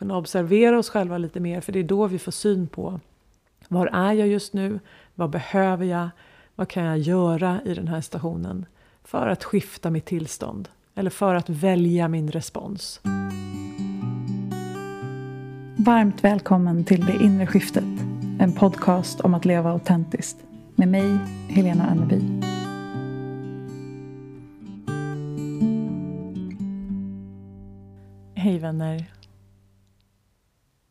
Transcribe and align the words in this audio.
kunna 0.00 0.16
observera 0.16 0.78
oss 0.78 0.90
själva 0.90 1.18
lite 1.18 1.40
mer 1.40 1.60
för 1.60 1.72
det 1.72 1.78
är 1.78 1.84
då 1.84 2.06
vi 2.06 2.18
får 2.18 2.32
syn 2.32 2.66
på 2.66 3.00
var 3.68 3.86
är 3.86 4.12
jag 4.12 4.28
just 4.28 4.52
nu? 4.52 4.80
Vad 5.14 5.30
behöver 5.30 5.84
jag? 5.84 6.08
Vad 6.54 6.68
kan 6.68 6.84
jag 6.84 6.98
göra 6.98 7.60
i 7.64 7.74
den 7.74 7.88
här 7.88 8.00
stationen 8.00 8.66
för 9.04 9.26
att 9.26 9.44
skifta 9.44 9.90
mitt 9.90 10.04
tillstånd? 10.04 10.68
Eller 10.94 11.10
för 11.10 11.34
att 11.34 11.48
välja 11.48 12.08
min 12.08 12.30
respons. 12.30 13.00
Varmt 15.76 16.24
välkommen 16.24 16.84
till 16.84 17.06
Det 17.06 17.24
inre 17.24 17.46
skiftet. 17.46 17.84
En 18.38 18.52
podcast 18.52 19.20
om 19.20 19.34
att 19.34 19.44
leva 19.44 19.70
autentiskt. 19.70 20.36
Med 20.74 20.88
mig, 20.88 21.18
Helena 21.48 21.86
Anneby. 21.86 22.20
Hej 28.34 28.58
vänner. 28.58 29.19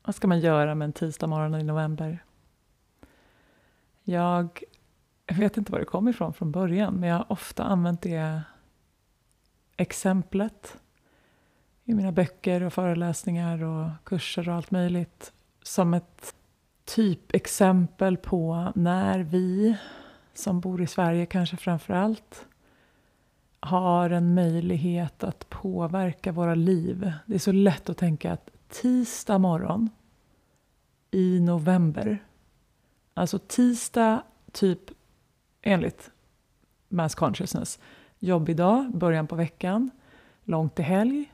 Vad 0.10 0.16
ska 0.16 0.28
man 0.28 0.40
göra 0.40 0.76
med 0.76 0.86
en 0.86 0.94
tisdag 0.94 1.28
morgon 1.28 1.56
i 1.56 1.64
november? 1.64 2.24
Jag 4.04 4.64
vet 5.28 5.58
inte 5.58 5.72
var 5.72 5.80
det 5.80 5.86
kom 5.86 6.08
ifrån 6.08 6.34
från 6.34 6.52
början, 6.52 6.94
men 6.94 7.10
jag 7.10 7.18
har 7.18 7.32
ofta 7.32 7.64
använt 7.64 8.02
det 8.02 8.42
exemplet 9.78 10.78
i 11.84 11.94
mina 11.94 12.12
böcker 12.12 12.64
och 12.64 12.74
föreläsningar 12.74 13.64
och 13.64 13.90
kurser 14.04 14.50
och 14.50 14.56
allt 14.56 14.72
möjligt 14.72 15.34
som 15.64 15.94
ett 15.94 16.36
typexempel 16.86 18.18
på 18.18 18.72
när 18.76 19.20
vi 19.20 19.78
som 20.34 20.60
bor 20.60 20.82
i 20.82 20.88
Sverige 20.88 21.26
kanske 21.26 21.58
framför 21.58 21.94
allt 21.94 22.48
har 23.60 24.10
en 24.10 24.34
möjlighet 24.34 25.24
att 25.24 25.50
påverka 25.50 26.32
våra 26.32 26.56
liv. 26.56 27.14
Det 27.26 27.36
är 27.36 27.40
så 27.40 27.52
lätt 27.52 27.90
att 27.90 27.98
tänka 27.98 28.34
att 28.34 28.50
tisdag 28.70 29.38
morgon 29.38 29.90
i 31.12 31.40
november, 31.40 32.24
alltså 33.14 33.40
tisdag 33.40 34.24
typ 34.52 34.80
enligt 35.62 36.12
mass 36.90 37.16
consciousness, 37.16 37.80
jobbig 38.20 38.56
dag, 38.56 38.92
början 38.98 39.28
på 39.28 39.36
veckan, 39.36 39.92
långt 40.44 40.76
till 40.76 40.86
helg, 40.86 41.32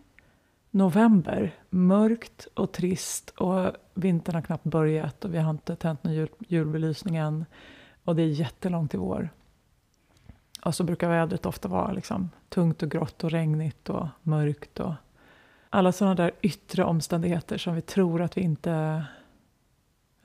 november, 0.72 1.56
mörkt 1.70 2.48
och 2.54 2.72
trist. 2.72 3.30
Och 3.30 3.72
vintern 3.94 4.36
har 4.36 4.42
knappt 4.42 4.64
börjat 4.64 5.26
och 5.26 5.34
vi 5.34 5.38
har 5.38 5.50
inte 5.50 5.76
tänt 5.76 6.04
någon 6.04 6.14
jul, 6.14 6.30
julbelysning 6.40 7.16
än. 7.16 7.46
Och 8.04 8.16
det 8.16 8.22
är 8.24 8.28
jättelångt 8.28 8.92
till 8.92 9.00
vår. 9.00 9.30
Och 10.66 10.76
så 10.76 10.84
brukar 10.84 11.10
vädret 11.10 11.46
ofta 11.46 11.68
vara 11.68 11.92
liksom 11.92 12.30
tungt 12.50 12.84
och 12.84 12.92
grått 12.92 13.24
och 13.24 13.32
regnigt 13.32 13.90
och 13.90 14.08
mörkt 14.24 14.80
och 14.80 14.94
alla 15.70 15.92
sådana 15.92 16.16
där 16.16 16.32
yttre 16.42 16.84
omständigheter 16.84 17.58
som 17.58 17.76
vi 17.76 17.82
tror 17.82 18.22
att 18.22 18.38
vi 18.38 18.42
inte 18.42 19.06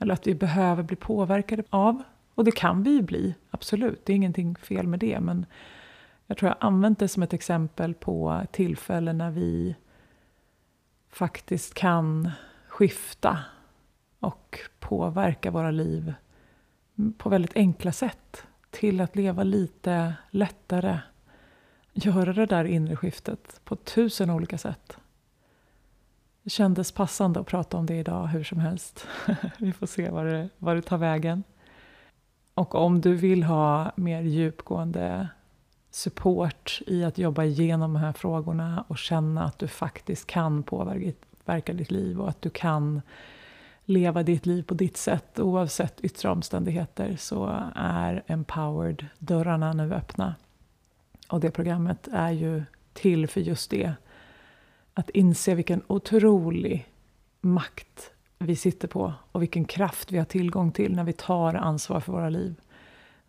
eller 0.01 0.13
att 0.13 0.27
vi 0.27 0.35
behöver 0.35 0.83
bli 0.83 0.95
påverkade 0.95 1.63
av. 1.69 2.03
Och 2.35 2.45
det 2.45 2.51
kan 2.51 2.83
vi 2.83 2.91
ju 2.91 3.01
bli, 3.01 3.35
absolut. 3.49 4.05
Det 4.05 4.13
är 4.13 4.15
ingenting 4.17 4.55
fel 4.55 4.87
med 4.87 4.99
det. 4.99 5.19
Men 5.19 5.45
jag 6.27 6.37
tror 6.37 6.49
jag 6.49 6.57
använt 6.59 6.99
det 6.99 7.07
som 7.07 7.23
ett 7.23 7.33
exempel 7.33 7.93
på 7.93 8.41
tillfällen 8.51 9.17
när 9.17 9.31
vi 9.31 9.75
faktiskt 11.09 11.73
kan 11.73 12.31
skifta 12.67 13.39
och 14.19 14.59
påverka 14.79 15.51
våra 15.51 15.71
liv 15.71 16.13
på 17.17 17.29
väldigt 17.29 17.55
enkla 17.55 17.91
sätt 17.91 18.43
till 18.69 19.01
att 19.01 19.15
leva 19.15 19.43
lite 19.43 20.13
lättare. 20.29 20.99
Göra 21.93 22.33
det 22.33 22.45
där 22.45 22.65
inre 22.65 22.95
skiftet 22.95 23.61
på 23.63 23.75
tusen 23.75 24.29
olika 24.29 24.57
sätt. 24.57 24.97
Det 26.43 26.49
kändes 26.49 26.91
passande 26.91 27.39
att 27.39 27.47
prata 27.47 27.77
om 27.77 27.85
det 27.85 27.95
idag 27.95 28.27
hur 28.27 28.43
som 28.43 28.59
helst. 28.59 29.07
Vi 29.57 29.73
får 29.73 29.87
se 29.87 30.09
vad 30.09 30.25
det, 30.25 30.49
vad 30.57 30.75
det 30.75 30.81
tar 30.81 30.97
vägen. 30.97 31.43
Och 32.53 32.75
om 32.75 33.01
du 33.01 33.15
vill 33.15 33.43
ha 33.43 33.91
mer 33.95 34.21
djupgående 34.21 35.29
support 35.91 36.81
i 36.87 37.03
att 37.03 37.17
jobba 37.17 37.43
igenom 37.43 37.93
de 37.93 37.99
här 37.99 38.13
frågorna 38.13 38.85
och 38.87 38.97
känna 38.97 39.43
att 39.43 39.59
du 39.59 39.67
faktiskt 39.67 40.27
kan 40.27 40.63
påverka 40.63 41.73
ditt 41.73 41.91
liv 41.91 42.21
och 42.21 42.29
att 42.29 42.41
du 42.41 42.49
kan 42.49 43.01
leva 43.85 44.23
ditt 44.23 44.45
liv 44.45 44.63
på 44.63 44.73
ditt 44.73 44.97
sätt 44.97 45.39
oavsett 45.39 46.01
yttre 46.01 46.29
omständigheter 46.29 47.15
så 47.19 47.69
är 47.75 48.23
Empowered 48.27 49.05
dörrarna 49.19 49.73
nu 49.73 49.93
öppna. 49.93 50.35
Och 51.29 51.39
det 51.39 51.51
programmet 51.51 52.07
är 52.11 52.31
ju 52.31 52.63
till 52.93 53.27
för 53.27 53.41
just 53.41 53.71
det. 53.71 53.93
Att 54.93 55.09
inse 55.09 55.55
vilken 55.55 55.81
otrolig 55.87 56.87
makt 57.41 58.11
vi 58.39 58.55
sitter 58.55 58.87
på 58.87 59.13
och 59.31 59.41
vilken 59.41 59.65
kraft 59.65 60.11
vi 60.11 60.17
har 60.17 60.25
tillgång 60.25 60.71
till 60.71 60.95
när 60.95 61.03
vi 61.03 61.13
tar 61.13 61.53
ansvar 61.53 61.99
för 61.99 62.11
våra 62.13 62.29
liv. 62.29 62.55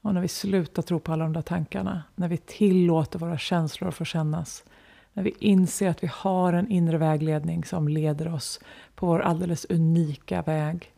Och 0.01 0.15
när 0.15 0.21
vi 0.21 0.29
slutar 0.29 0.83
tro 0.83 1.01
på 1.01 1.13
alla 1.13 1.25
de 1.25 1.33
där 1.33 1.43
tankarna, 1.43 2.03
när 2.15 2.29
vi 2.29 2.37
tillåter 2.37 3.19
våra 3.19 3.39
känslor 3.39 3.89
att 3.89 3.95
få 3.95 4.05
kännas. 4.05 4.65
När 5.13 5.23
vi 5.23 5.35
inser 5.39 5.89
att 5.89 6.03
vi 6.03 6.11
har 6.13 6.53
en 6.53 6.69
inre 6.69 6.99
vägledning 6.99 7.65
som 7.65 7.89
leder 7.89 8.35
oss 8.35 8.61
på 8.95 9.07
vår 9.07 9.21
alldeles 9.21 9.67
unika 9.71 10.43
väg. 10.43 10.93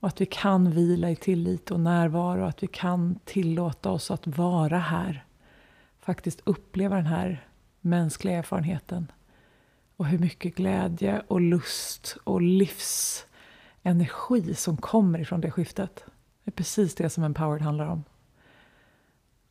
Och 0.00 0.08
att 0.08 0.20
vi 0.20 0.26
kan 0.26 0.70
vila 0.70 1.10
i 1.10 1.16
tillit 1.16 1.70
och 1.70 1.80
närvaro, 1.80 2.44
att 2.44 2.62
vi 2.62 2.66
kan 2.66 3.18
tillåta 3.24 3.90
oss 3.90 4.10
att 4.10 4.26
vara 4.26 4.78
här. 4.78 5.24
Faktiskt 6.00 6.40
uppleva 6.44 6.96
den 6.96 7.06
här 7.06 7.46
mänskliga 7.80 8.38
erfarenheten. 8.38 9.06
Och 10.00 10.06
hur 10.06 10.18
mycket 10.18 10.54
glädje 10.54 11.22
och 11.28 11.40
lust 11.40 12.16
och 12.24 12.42
livsenergi 12.42 14.54
som 14.54 14.76
kommer 14.76 15.18
ifrån 15.18 15.40
det 15.40 15.50
skiftet. 15.50 16.04
Det 16.44 16.50
är 16.50 16.52
precis 16.52 16.94
det 16.94 17.10
som 17.10 17.24
Empowered 17.24 17.62
handlar 17.62 17.86
om. 17.86 18.04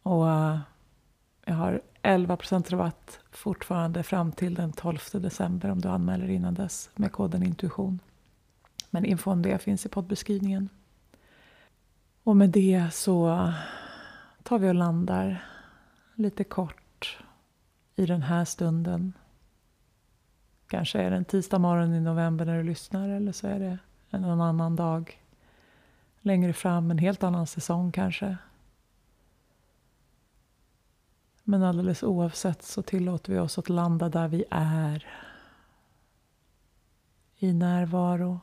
Och 0.04 0.24
uh, 0.24 0.60
jag 1.46 1.54
har 1.54 1.82
11% 2.04 2.70
rabatt 2.70 3.20
fortfarande 3.32 4.04
fram 4.04 4.32
till 4.32 4.56
den 4.56 4.72
12 4.72 4.98
december 5.14 5.70
om 5.70 5.82
du 5.82 5.90
anmäler 5.90 6.30
innan 6.30 6.54
dess 6.54 6.90
med 6.96 7.12
koden 7.12 7.44
intuition. 7.44 8.00
Men 8.90 9.06
info 9.06 9.32
om 9.32 9.42
det 9.42 9.62
finns 9.62 9.86
i 9.86 9.90
poddbeskrivningen. 9.90 10.70
Och 12.24 12.36
med 12.36 12.50
det 12.50 12.90
så 12.94 13.52
tar 14.44 14.60
vi 14.60 14.70
och 14.70 14.76
landar 14.76 15.46
lite 16.16 16.44
kort 16.44 17.18
i 17.96 18.06
den 18.06 18.22
här 18.22 18.46
stunden. 18.46 19.14
Kanske 20.70 21.02
är 21.02 21.10
det 21.12 21.18
en 21.18 21.26
tisdag 21.26 21.60
morgon 21.60 21.94
i 21.94 22.00
november 22.00 22.46
när 22.46 22.58
du 22.58 22.64
lyssnar 22.64 23.10
eller 23.10 23.32
så 23.32 23.48
är 23.48 23.60
det 23.60 23.78
en 24.10 24.26
annan 24.26 24.76
dag 24.76 25.22
längre 26.22 26.54
fram, 26.54 26.92
en 26.92 26.98
helt 26.98 27.24
annan 27.24 27.48
säsong 27.48 27.92
kanske. 27.92 28.38
Men 31.44 31.64
alldeles 31.64 32.04
oavsett 32.04 32.64
så 32.64 32.82
tillåter 32.82 33.34
vi 33.34 33.40
oss 33.40 33.58
att 33.58 33.70
landa 33.70 34.10
där 34.10 34.28
vi 34.28 34.46
är. 34.50 35.08
I 37.38 37.54
närvaro. 37.54 38.40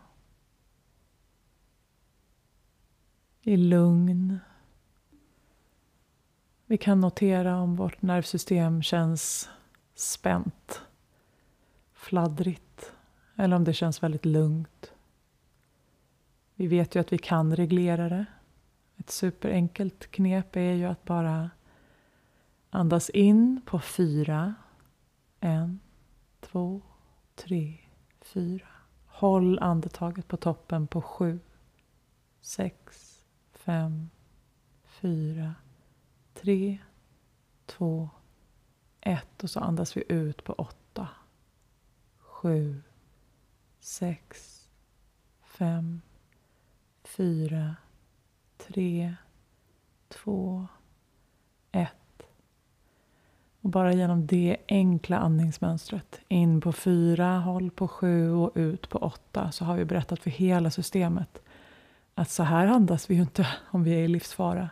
I 3.43 3.57
lugn. 3.57 4.39
Vi 6.67 6.79
kan 6.79 7.01
notera 7.01 7.61
om 7.61 7.77
vårt 7.77 8.03
nervsystem 8.03 8.83
känns 8.83 9.51
spänt, 9.95 10.86
fladdrigt 12.07 12.93
eller 13.37 13.57
om 13.57 13.65
det 13.65 13.73
känns 13.73 14.03
väldigt 14.03 14.25
lugnt. 14.25 14.93
Vi 16.55 16.67
vet 16.67 16.95
ju 16.95 17.01
att 17.01 17.13
vi 17.13 17.19
kan 17.19 17.57
reglera 17.57 18.09
det. 18.09 18.25
Ett 18.97 19.11
superenkelt 19.11 20.11
knep 20.11 20.57
är 20.57 20.73
ju 20.73 20.85
att 20.85 21.05
bara 21.05 21.51
Andas 22.77 23.11
in 23.11 23.61
på 23.67 23.81
fyra. 23.81 24.55
En, 25.41 25.81
två, 26.41 26.83
tre, 27.35 27.79
fyra. 28.21 28.69
Håll 29.07 29.59
andetaget 29.59 30.29
på 30.29 30.37
toppen 30.37 30.87
på 30.87 31.03
sju, 31.03 31.39
sex, 32.41 33.15
fem, 33.53 34.11
fyra, 34.85 35.55
tre, 36.35 36.79
två, 37.67 38.09
ett. 39.01 39.43
Och 39.43 39.51
så 39.51 39.61
andas 39.61 39.97
vi 39.97 40.05
ut 40.09 40.45
på 40.45 40.53
åtta, 40.53 40.86
sju, 42.47 42.83
sex, 43.81 44.61
fem, 45.43 46.01
fyra, 47.05 47.77
tre, 48.57 49.15
två, 50.09 50.67
ett. 51.73 52.23
Och 53.61 53.71
bara 53.71 53.93
genom 53.93 54.27
det 54.27 54.57
enkla 54.69 55.19
andningsmönstret, 55.19 56.21
in 56.29 56.61
på 56.61 56.73
fyra, 56.73 57.39
håll 57.39 57.71
på 57.71 57.89
sju 57.89 58.31
och 58.31 58.53
ut 58.55 58.89
på 58.89 58.99
åtta, 58.99 59.53
så 59.53 59.65
har 59.65 59.77
vi 59.77 59.85
berättat 59.85 60.21
för 60.21 60.31
hela 60.31 60.71
systemet 60.71 61.43
att 62.15 62.31
så 62.31 62.43
här 62.43 62.67
andas 62.67 63.11
vi 63.11 63.15
ju 63.15 63.21
inte 63.21 63.47
om 63.71 63.85
vi 63.85 63.95
är 63.95 64.03
i 64.03 64.09
livsfara. 64.09 64.71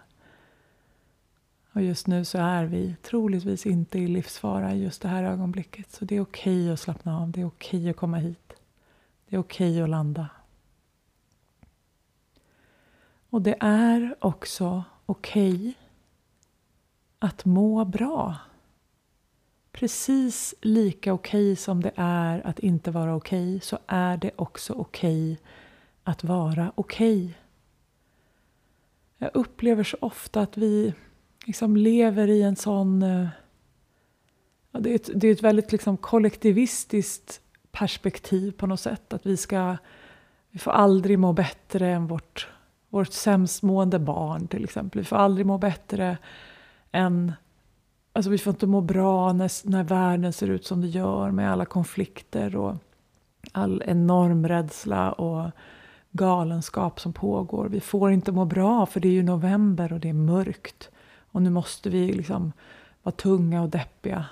Och 1.74 1.82
just 1.82 2.06
nu 2.06 2.24
så 2.24 2.38
är 2.38 2.64
vi 2.64 2.96
troligtvis 3.02 3.66
inte 3.66 3.98
i 3.98 4.08
livsfara 4.08 4.74
i 4.74 4.82
just 4.82 5.02
det 5.02 5.08
här 5.08 5.24
ögonblicket. 5.24 5.92
Så 5.92 6.04
det 6.04 6.16
är 6.16 6.20
okej 6.20 6.62
okay 6.62 6.72
att 6.72 6.80
slappna 6.80 7.20
av, 7.20 7.30
det 7.30 7.40
är 7.40 7.46
okej 7.46 7.78
okay 7.80 7.90
att 7.90 7.96
komma 7.96 8.16
hit. 8.16 8.52
Det 9.28 9.36
är 9.36 9.40
okej 9.40 9.70
okay 9.70 9.82
att 9.82 9.88
landa. 9.88 10.28
Och 13.30 13.42
det 13.42 13.56
är 13.60 14.14
också 14.18 14.84
okej 15.06 15.54
okay 15.54 15.74
att 17.18 17.44
må 17.44 17.84
bra. 17.84 18.36
Precis 19.72 20.54
lika 20.60 21.12
okej 21.12 21.52
okay 21.52 21.56
som 21.56 21.82
det 21.82 21.92
är 21.96 22.46
att 22.46 22.58
inte 22.58 22.90
vara 22.90 23.14
okej 23.14 23.60
så 23.60 23.78
är 23.86 24.16
det 24.16 24.30
också 24.36 24.72
okej 24.72 25.38
att 26.04 26.24
vara 26.24 26.72
okej. 26.74 27.38
Jag 29.18 29.30
upplever 29.34 29.84
så 29.84 29.96
ofta 30.00 30.40
att 30.40 30.56
vi 30.56 30.94
liksom 31.44 31.76
lever 31.76 32.28
i 32.28 32.42
en 32.42 32.56
sån... 32.56 33.02
Eh, 33.02 33.26
ja, 34.72 34.80
det, 34.80 34.90
är 34.90 34.94
ett, 34.94 35.10
det 35.14 35.28
är 35.28 35.32
ett 35.32 35.42
väldigt 35.42 35.72
liksom 35.72 35.96
kollektivistiskt 35.96 37.40
perspektiv 37.72 38.52
på 38.52 38.66
något 38.66 38.80
sätt. 38.80 39.12
Att 39.12 39.26
vi 39.26 39.36
ska... 39.36 39.76
Vi 40.50 40.58
får 40.58 40.70
aldrig 40.70 41.18
må 41.18 41.32
bättre 41.32 41.88
än 41.88 42.06
vårt, 42.06 42.48
vårt 42.88 43.12
sämst 43.12 43.62
mående 43.62 43.98
barn 43.98 44.46
till 44.46 44.64
exempel. 44.64 45.00
Vi 45.00 45.04
får 45.04 45.16
aldrig 45.16 45.46
må 45.46 45.58
bättre 45.58 46.18
än... 46.92 47.32
Alltså 48.12 48.30
vi 48.30 48.38
får 48.38 48.50
inte 48.50 48.66
må 48.66 48.80
bra 48.80 49.32
när, 49.32 49.70
när 49.70 49.84
världen 49.84 50.32
ser 50.32 50.50
ut 50.50 50.66
som 50.66 50.80
det 50.80 50.88
gör 50.88 51.30
med 51.30 51.52
alla 51.52 51.64
konflikter 51.64 52.56
och 52.56 52.76
all 53.52 53.82
enorm 53.86 54.48
rädsla 54.48 55.12
och 55.12 55.50
galenskap 56.10 57.00
som 57.00 57.12
pågår. 57.12 57.68
Vi 57.68 57.80
får 57.80 58.12
inte 58.12 58.32
må 58.32 58.44
bra 58.44 58.86
för 58.86 59.00
det 59.00 59.08
är 59.08 59.12
ju 59.12 59.22
november 59.22 59.92
och 59.92 60.00
det 60.00 60.08
är 60.08 60.12
mörkt. 60.12 60.90
Och 61.34 61.42
nu 61.42 61.50
måste 61.50 61.90
vi 61.90 62.12
liksom 62.12 62.52
vara 63.02 63.14
tunga 63.14 63.62
och 63.62 63.68
deppiga. 63.68 64.26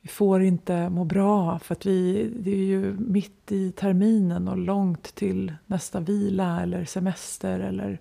Vi 0.00 0.08
får 0.08 0.42
inte 0.42 0.88
må 0.88 1.04
bra 1.04 1.58
för 1.58 1.74
att 1.74 1.86
vi, 1.86 2.30
det 2.36 2.50
är 2.50 2.64
ju 2.64 2.96
mitt 2.98 3.52
i 3.52 3.72
terminen 3.72 4.48
och 4.48 4.56
långt 4.56 5.14
till 5.14 5.54
nästa 5.66 6.00
vila 6.00 6.62
eller 6.62 6.84
semester 6.84 7.60
eller 7.60 8.00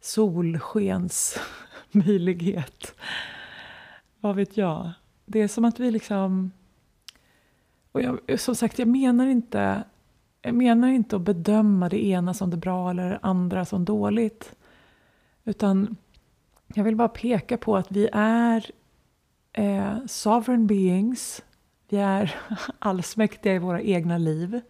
solskensmöjlighet. 0.00 2.94
Vad 4.20 4.36
vet 4.36 4.56
jag? 4.56 4.90
Det 5.24 5.40
är 5.40 5.48
som 5.48 5.64
att 5.64 5.80
vi 5.80 5.90
liksom... 5.90 6.50
Och 7.92 8.02
jag, 8.02 8.40
som 8.40 8.54
sagt, 8.54 8.78
jag 8.78 8.88
menar 8.88 9.26
inte 9.26 9.82
jag 10.42 10.54
menar 10.54 10.88
inte 10.88 11.16
att 11.16 11.22
bedöma 11.22 11.88
det 11.88 12.04
ena 12.04 12.34
som 12.34 12.50
det 12.50 12.56
bra 12.56 12.90
eller 12.90 13.10
det 13.10 13.18
andra 13.22 13.64
som 13.64 13.84
dåligt. 13.84 14.54
Utan 15.44 15.96
jag 16.74 16.84
vill 16.84 16.96
bara 16.96 17.08
peka 17.08 17.56
på 17.56 17.76
att 17.76 17.92
vi 17.92 18.08
är 18.12 18.70
eh, 19.52 19.96
sovereign 20.06 20.66
beings. 20.66 21.42
Vi 21.88 21.96
är 21.96 22.34
allsmäktiga 22.78 23.54
i 23.54 23.58
våra 23.58 23.82
egna 23.82 24.18
liv. 24.18 24.60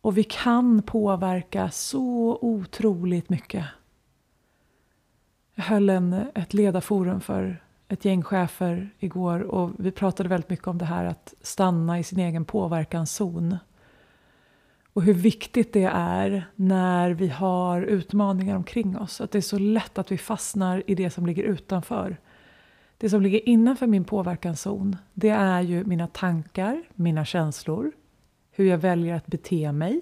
Och 0.00 0.18
vi 0.18 0.24
kan 0.24 0.82
påverka 0.82 1.70
så 1.70 2.38
otroligt 2.40 3.28
mycket. 3.28 3.64
Jag 5.54 5.64
höll 5.64 5.90
en, 5.90 6.12
ett 6.34 6.54
ledarforum 6.54 7.20
för 7.20 7.62
ett 7.88 8.04
gäng 8.04 8.22
chefer 8.22 8.90
igår 8.98 9.40
och 9.40 9.70
vi 9.78 9.90
pratade 9.90 10.28
väldigt 10.28 10.50
mycket 10.50 10.66
om 10.66 10.78
det 10.78 10.84
här 10.84 11.04
att 11.04 11.34
stanna 11.42 11.98
i 11.98 12.04
sin 12.04 12.18
egen 12.18 12.44
påverkanszon. 12.44 13.56
Och 14.96 15.02
hur 15.02 15.14
viktigt 15.14 15.72
det 15.72 15.90
är 15.92 16.46
när 16.54 17.10
vi 17.10 17.28
har 17.28 17.82
utmaningar 17.82 18.56
omkring 18.56 18.98
oss. 18.98 19.20
Att 19.20 19.30
det 19.30 19.38
är 19.38 19.42
så 19.42 19.58
lätt 19.58 19.98
att 19.98 20.12
vi 20.12 20.18
fastnar 20.18 20.82
i 20.86 20.94
det 20.94 21.10
som 21.10 21.26
ligger 21.26 21.42
utanför. 21.42 22.16
Det 22.98 23.10
som 23.10 23.22
ligger 23.22 23.48
innanför 23.48 23.86
min 23.86 24.04
påverkanszon, 24.04 24.96
det 25.14 25.28
är 25.28 25.60
ju 25.60 25.84
mina 25.84 26.06
tankar, 26.06 26.82
mina 26.94 27.24
känslor, 27.24 27.92
hur 28.50 28.64
jag 28.64 28.78
väljer 28.78 29.14
att 29.14 29.26
bete 29.26 29.72
mig, 29.72 30.00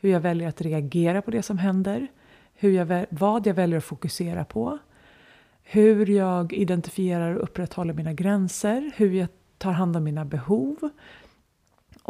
hur 0.00 0.10
jag 0.10 0.20
väljer 0.20 0.48
att 0.48 0.60
reagera 0.60 1.22
på 1.22 1.30
det 1.30 1.42
som 1.42 1.58
händer, 1.58 2.06
hur 2.54 2.70
jag, 2.70 3.06
vad 3.10 3.46
jag 3.46 3.54
väljer 3.54 3.78
att 3.78 3.84
fokusera 3.84 4.44
på, 4.44 4.78
hur 5.62 6.06
jag 6.06 6.52
identifierar 6.52 7.34
och 7.34 7.42
upprätthåller 7.42 7.94
mina 7.94 8.12
gränser, 8.12 8.90
hur 8.96 9.12
jag 9.12 9.28
tar 9.58 9.72
hand 9.72 9.96
om 9.96 10.04
mina 10.04 10.24
behov, 10.24 10.90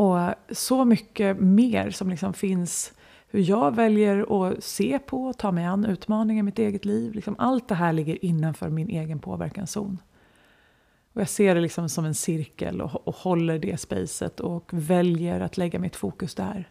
och 0.01 0.35
så 0.51 0.85
mycket 0.85 1.41
mer 1.41 1.91
som 1.91 2.11
liksom 2.11 2.35
finns 2.35 2.93
hur 3.29 3.41
jag 3.41 3.77
väljer 3.77 4.49
att 4.51 4.65
se 4.65 4.99
på 4.99 5.25
och 5.25 5.39
ta 5.39 5.53
mig 5.53 5.65
an 5.65 5.85
utmaningar 5.85 6.41
i 6.41 6.43
mitt 6.43 6.59
eget 6.59 6.85
liv. 6.85 7.15
Liksom 7.15 7.37
allt 7.39 7.69
det 7.69 7.75
här 7.75 7.93
ligger 7.93 8.25
innanför 8.25 8.69
min 8.69 8.89
egen 8.89 9.19
påverkanszon. 9.19 9.99
Och 11.13 11.21
jag 11.21 11.29
ser 11.29 11.55
det 11.55 11.61
liksom 11.61 11.89
som 11.89 12.05
en 12.05 12.15
cirkel 12.15 12.81
och, 12.81 13.09
och 13.09 13.15
håller 13.15 13.59
det 13.59 13.81
spacet 13.81 14.41
och 14.41 14.71
väljer 14.73 15.41
att 15.41 15.57
lägga 15.57 15.79
mitt 15.79 15.97
fokus 15.97 16.35
där. 16.35 16.71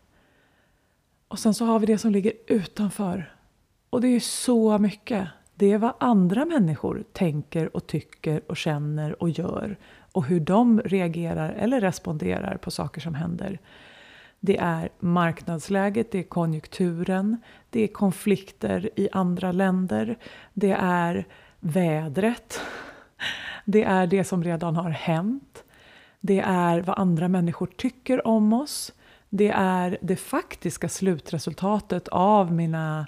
Och 1.28 1.40
sen 1.40 1.54
så 1.54 1.66
har 1.66 1.80
vi 1.80 1.86
det 1.86 1.98
som 1.98 2.12
ligger 2.12 2.34
utanför. 2.48 3.34
Och 3.90 4.02
det 4.02 4.08
är 4.08 4.20
så 4.20 4.78
mycket. 4.78 5.28
Det 5.56 5.72
är 5.72 5.78
vad 5.78 5.94
andra 6.00 6.46
människor 6.46 7.04
tänker 7.14 7.76
och 7.76 7.88
tycker 7.88 8.42
och 8.48 8.58
känner 8.58 9.24
och 9.24 9.30
gör 9.30 9.78
och 10.12 10.26
hur 10.26 10.40
de 10.40 10.82
reagerar 10.82 11.50
eller 11.50 11.82
responderar 11.82 12.58
på 12.58 12.72
saker 12.72 13.02
som 13.02 13.16
händer. 13.16 13.60
Det 14.40 14.58
är 14.58 14.90
marknadsläget, 15.00 16.12
det 16.12 16.20
är 16.20 16.24
konjunkturen, 16.24 17.38
det 17.70 17.84
är 17.84 17.88
konflikter 17.88 18.90
i 18.96 19.10
andra 19.12 19.52
länder, 19.52 20.18
det 20.54 20.72
är 20.80 21.28
vädret, 21.60 22.62
det 23.66 23.84
är 23.84 24.08
det 24.08 24.24
som 24.24 24.44
redan 24.44 24.76
har 24.76 24.90
hänt, 24.90 25.64
det 26.20 26.40
är 26.40 26.82
vad 26.82 27.00
andra 27.00 27.28
människor 27.28 27.68
tycker 27.68 28.28
om 28.28 28.54
oss, 28.54 28.94
det 29.30 29.50
är 29.56 29.98
det 30.02 30.16
faktiska 30.16 30.90
slutresultatet 30.90 32.08
av 32.08 32.54
mina 32.54 33.08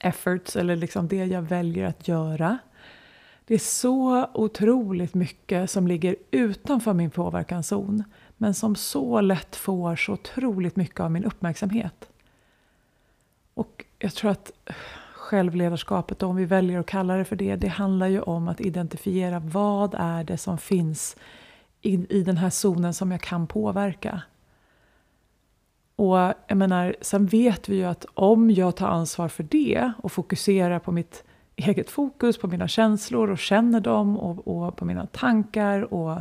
efforts 0.00 0.56
eller 0.56 0.76
liksom 0.76 1.08
det 1.08 1.24
jag 1.24 1.42
väljer 1.42 1.84
att 1.86 2.08
göra. 2.08 2.58
Det 3.48 3.54
är 3.54 3.58
så 3.58 4.26
otroligt 4.34 5.14
mycket 5.14 5.70
som 5.70 5.86
ligger 5.86 6.16
utanför 6.30 6.92
min 6.92 7.10
påverkanszon 7.10 8.04
men 8.36 8.54
som 8.54 8.76
så 8.76 9.20
lätt 9.20 9.56
får 9.56 9.96
så 9.96 10.12
otroligt 10.12 10.76
mycket 10.76 11.00
av 11.00 11.10
min 11.10 11.24
uppmärksamhet. 11.24 12.08
Och 13.54 13.84
jag 13.98 14.14
tror 14.14 14.30
att 14.30 14.52
självledarskapet, 15.14 16.22
om 16.22 16.36
vi 16.36 16.44
väljer 16.44 16.80
att 16.80 16.86
kalla 16.86 17.16
det 17.16 17.24
för 17.24 17.36
det, 17.36 17.56
det 17.56 17.68
handlar 17.68 18.06
ju 18.06 18.20
om 18.20 18.48
att 18.48 18.60
identifiera 18.60 19.38
vad 19.38 19.94
är 19.98 20.24
det 20.24 20.38
som 20.38 20.58
finns 20.58 21.16
i, 21.82 22.18
i 22.18 22.22
den 22.22 22.36
här 22.36 22.50
zonen 22.50 22.94
som 22.94 23.12
jag 23.12 23.20
kan 23.20 23.46
påverka. 23.46 24.22
Och 25.96 26.18
jag 26.46 26.56
menar, 26.56 26.96
sen 27.00 27.26
vet 27.26 27.68
vi 27.68 27.76
ju 27.76 27.84
att 27.84 28.06
om 28.14 28.50
jag 28.50 28.76
tar 28.76 28.88
ansvar 28.88 29.28
för 29.28 29.42
det 29.42 29.92
och 29.98 30.12
fokuserar 30.12 30.78
på 30.78 30.92
mitt 30.92 31.24
eget 31.56 31.90
fokus 31.90 32.38
på 32.38 32.46
mina 32.48 32.68
känslor 32.68 33.30
och 33.30 33.38
känner 33.38 33.80
dem 33.80 34.18
och, 34.18 34.48
och, 34.48 34.76
på 34.76 34.84
mina 34.84 35.06
tankar 35.06 35.94
och 35.94 36.20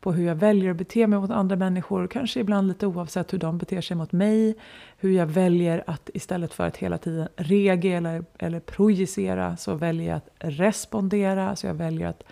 på 0.00 0.12
hur 0.12 0.26
jag 0.26 0.34
väljer 0.34 0.70
att 0.70 0.76
bete 0.76 1.06
mig 1.06 1.18
mot 1.18 1.30
andra 1.30 1.56
människor. 1.56 2.06
Kanske 2.06 2.40
ibland 2.40 2.68
lite 2.68 2.86
oavsett 2.86 3.32
hur 3.32 3.38
de 3.38 3.58
beter 3.58 3.80
sig 3.80 3.96
mot 3.96 4.12
mig. 4.12 4.56
Hur 4.96 5.10
jag 5.10 5.26
väljer 5.26 5.84
att 5.86 6.10
istället 6.14 6.54
för 6.54 6.66
att 6.66 6.76
hela 6.76 6.98
tiden 6.98 7.28
reagera 7.36 7.96
eller, 7.96 8.24
eller 8.38 8.60
projicera 8.60 9.56
så 9.56 9.74
väljer 9.74 10.08
jag 10.08 10.16
att 10.16 10.30
respondera. 10.38 11.56
Så 11.56 11.66
jag 11.66 11.74
väljer 11.74 12.08
att 12.08 12.22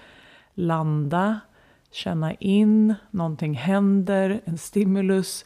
landa, 0.54 1.40
känna 1.90 2.34
in, 2.34 2.94
någonting 3.10 3.54
händer, 3.54 4.40
en 4.44 4.58
stimulus. 4.58 5.44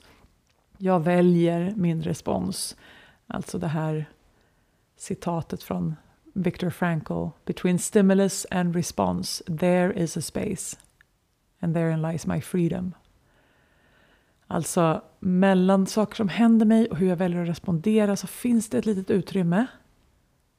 Jag 0.78 1.00
väljer 1.00 1.72
min 1.76 2.02
respons. 2.02 2.76
Alltså 3.26 3.58
det 3.58 3.66
här 3.66 4.06
citatet 4.96 5.62
från 5.62 5.94
Viktor 6.38 6.71
Frankl, 6.71 7.26
between 7.45 7.78
stimulus 7.78 8.47
and 8.50 8.76
response, 8.76 9.42
there 9.59 9.92
is 10.02 10.16
a 10.16 10.23
space. 10.23 10.76
And 11.61 11.75
therein 11.75 12.02
lies 12.02 12.26
my 12.26 12.40
freedom. 12.40 12.95
Alltså, 14.47 15.02
mellan 15.21 15.87
saker 15.87 16.16
som 16.16 16.28
händer 16.28 16.66
mig 16.66 16.90
och 16.90 16.97
hur 16.97 17.09
jag 17.09 17.16
väljer 17.16 17.42
att 17.42 17.49
respondera 17.49 18.16
så 18.16 18.26
finns 18.26 18.68
det 18.68 18.78
ett 18.78 18.87
litet 18.87 19.11
utrymme. 19.11 19.66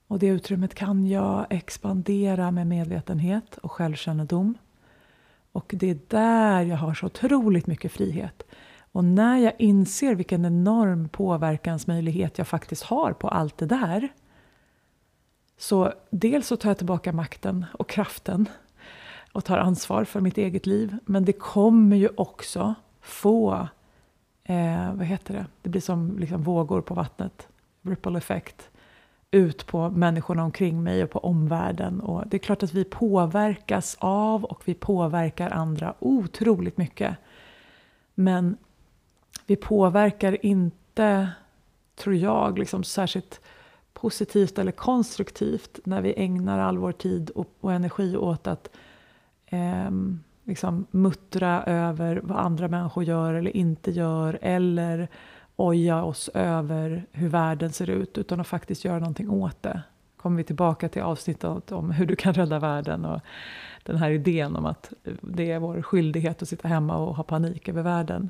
Och 0.08 0.20
det 0.20 0.28
utrymmet 0.28 0.76
kan 0.76 1.08
jag 1.08 1.46
expandera 1.50 2.52
med 2.52 2.68
medvetenhet 2.68 3.58
och 3.58 3.72
självkännedom. 3.72 4.58
Och 5.52 5.74
det 5.78 5.90
är 5.90 6.00
där 6.08 6.62
jag 6.62 6.78
har 6.78 6.94
så 6.94 7.06
otroligt 7.06 7.68
mycket 7.68 7.92
frihet. 7.92 8.44
Och 8.92 9.04
när 9.04 9.38
jag 9.38 9.54
inser 9.58 10.16
vilken 10.16 10.46
enorm 10.46 11.10
påverkansmöjlighet 11.10 12.38
jag 12.38 12.48
faktiskt 12.48 12.84
har 12.84 13.14
på 13.14 13.28
allt 13.28 13.58
det 13.58 13.66
där 13.66 14.10
så 15.60 15.94
dels 16.10 16.48
så 16.48 16.58
tar 16.58 16.70
jag 16.70 16.78
tillbaka 16.78 17.14
makten 17.14 17.66
och 17.74 17.90
kraften 17.90 18.50
och 19.32 19.46
tar 19.46 19.58
ansvar 19.58 20.04
för 20.04 20.22
mitt 20.22 20.38
eget 20.38 20.66
liv. 20.66 20.98
Men 21.06 21.26
det 21.26 21.34
kommer 21.34 21.98
ju 21.98 22.10
också 22.16 22.76
få, 23.02 23.68
eh, 24.44 24.94
vad 24.94 25.06
heter 25.06 25.34
det, 25.34 25.46
det 25.62 25.70
blir 25.70 25.82
som 25.82 26.20
liksom 26.20 26.44
vågor 26.44 26.82
på 26.82 26.94
vattnet, 26.94 27.48
ripple 27.82 28.18
effect, 28.18 28.70
ut 29.32 29.66
på 29.66 29.90
människorna 29.90 30.44
omkring 30.44 30.84
mig 30.84 31.04
och 31.04 31.10
på 31.10 31.20
omvärlden. 31.20 32.00
Och 32.02 32.28
det 32.28 32.38
är 32.38 32.40
klart 32.40 32.64
att 32.64 32.74
vi 32.74 32.84
påverkas 32.84 33.98
av 34.00 34.44
och 34.44 34.62
vi 34.66 34.74
påverkar 34.74 35.50
andra 35.50 35.94
otroligt 36.00 36.78
mycket. 36.78 37.16
Men 38.16 38.58
vi 39.46 39.56
påverkar 39.56 40.46
inte, 40.46 41.30
tror 41.96 42.16
jag, 42.16 42.60
liksom 42.60 42.84
särskilt 42.84 43.42
positivt 44.02 44.60
eller 44.60 44.72
konstruktivt 44.72 45.80
när 45.84 46.02
vi 46.02 46.14
ägnar 46.18 46.60
all 46.60 46.78
vår 46.78 46.92
tid 46.92 47.30
och, 47.30 47.50
och 47.60 47.74
energi 47.74 48.18
åt 48.18 48.48
att 48.48 48.70
eh, 49.46 49.92
liksom 50.44 50.86
muttra 50.92 51.64
över 51.64 52.22
vad 52.24 52.38
andra 52.38 52.68
människor 52.68 53.04
gör 53.04 53.34
eller 53.34 53.58
inte 53.58 53.92
gör 53.92 54.40
eller 54.42 55.08
oja 55.56 56.04
oss 56.04 56.30
över 56.34 57.06
hur 57.12 57.30
världen 57.30 57.72
ser 57.72 57.90
ut 57.90 58.18
utan 58.18 58.40
att 58.40 58.48
faktiskt 58.48 58.86
göra 58.86 59.00
någonting 59.00 59.30
åt 59.30 59.64
det. 59.64 59.82
kommer 60.18 60.38
vi 60.38 60.44
tillbaka 60.44 60.90
till 60.90 61.02
avsnittet 61.02 61.72
om 61.72 61.92
hur 61.92 62.06
du 62.06 62.16
kan 62.16 62.34
rädda 62.34 62.60
världen 62.60 63.06
och 63.06 63.22
den 63.84 63.98
här 63.98 64.10
idén 64.10 64.56
om 64.56 64.66
att 64.66 64.94
det 65.22 65.52
är 65.52 65.60
vår 65.60 65.82
skyldighet 65.82 66.42
att 66.42 66.50
sitta 66.50 66.68
hemma 66.68 66.98
och 66.98 67.16
ha 67.16 67.24
panik 67.24 67.70
över 67.70 67.82
världen. 67.82 68.30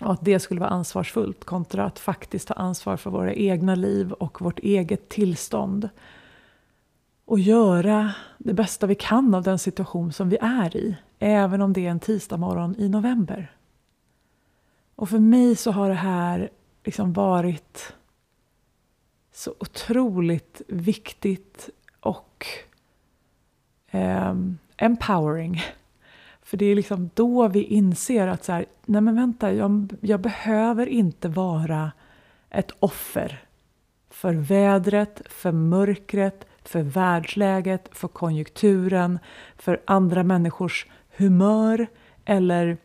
Och 0.00 0.12
att 0.12 0.24
det 0.24 0.40
skulle 0.40 0.60
vara 0.60 0.70
ansvarsfullt 0.70 1.44
kontra 1.44 1.84
att 1.84 1.98
faktiskt 1.98 2.48
ta 2.48 2.54
ansvar 2.54 2.96
för 2.96 3.10
våra 3.10 3.34
egna 3.34 3.74
liv 3.74 4.12
och 4.12 4.40
vårt 4.40 4.58
eget 4.58 5.08
tillstånd. 5.08 5.88
Och 7.24 7.38
göra 7.38 8.14
det 8.38 8.54
bästa 8.54 8.86
vi 8.86 8.94
kan 8.94 9.34
av 9.34 9.42
den 9.42 9.58
situation 9.58 10.12
som 10.12 10.28
vi 10.28 10.38
är 10.40 10.76
i, 10.76 10.96
även 11.18 11.62
om 11.62 11.72
det 11.72 11.86
är 11.86 11.90
en 11.90 12.00
tisdag 12.00 12.36
morgon 12.36 12.74
i 12.78 12.88
november. 12.88 13.52
Och 14.94 15.08
för 15.08 15.18
mig 15.18 15.56
så 15.56 15.70
har 15.70 15.88
det 15.88 15.94
här 15.94 16.50
liksom 16.84 17.12
varit 17.12 17.94
så 19.32 19.54
otroligt 19.58 20.62
viktigt 20.68 21.70
och 22.00 22.46
eh, 23.90 24.34
empowering. 24.76 25.62
För 26.50 26.56
det 26.56 26.66
är 26.66 26.74
liksom 26.74 27.10
då 27.14 27.48
vi 27.48 27.62
inser 27.62 28.26
att 28.26 28.44
så 28.44 28.52
här, 28.52 28.66
nej 28.86 29.00
men 29.00 29.14
vänta, 29.14 29.52
jag, 29.52 29.92
jag 30.00 30.20
behöver 30.20 30.86
inte 30.86 31.28
vara 31.28 31.92
ett 32.50 32.70
offer 32.80 33.44
för 34.10 34.34
vädret, 34.34 35.22
för 35.28 35.52
mörkret, 35.52 36.46
för 36.64 36.82
världsläget, 36.82 37.88
för 37.92 38.08
konjunkturen, 38.08 39.18
för 39.56 39.80
andra 39.84 40.22
människors 40.22 40.86
humör 41.16 41.86
eller 42.24 42.76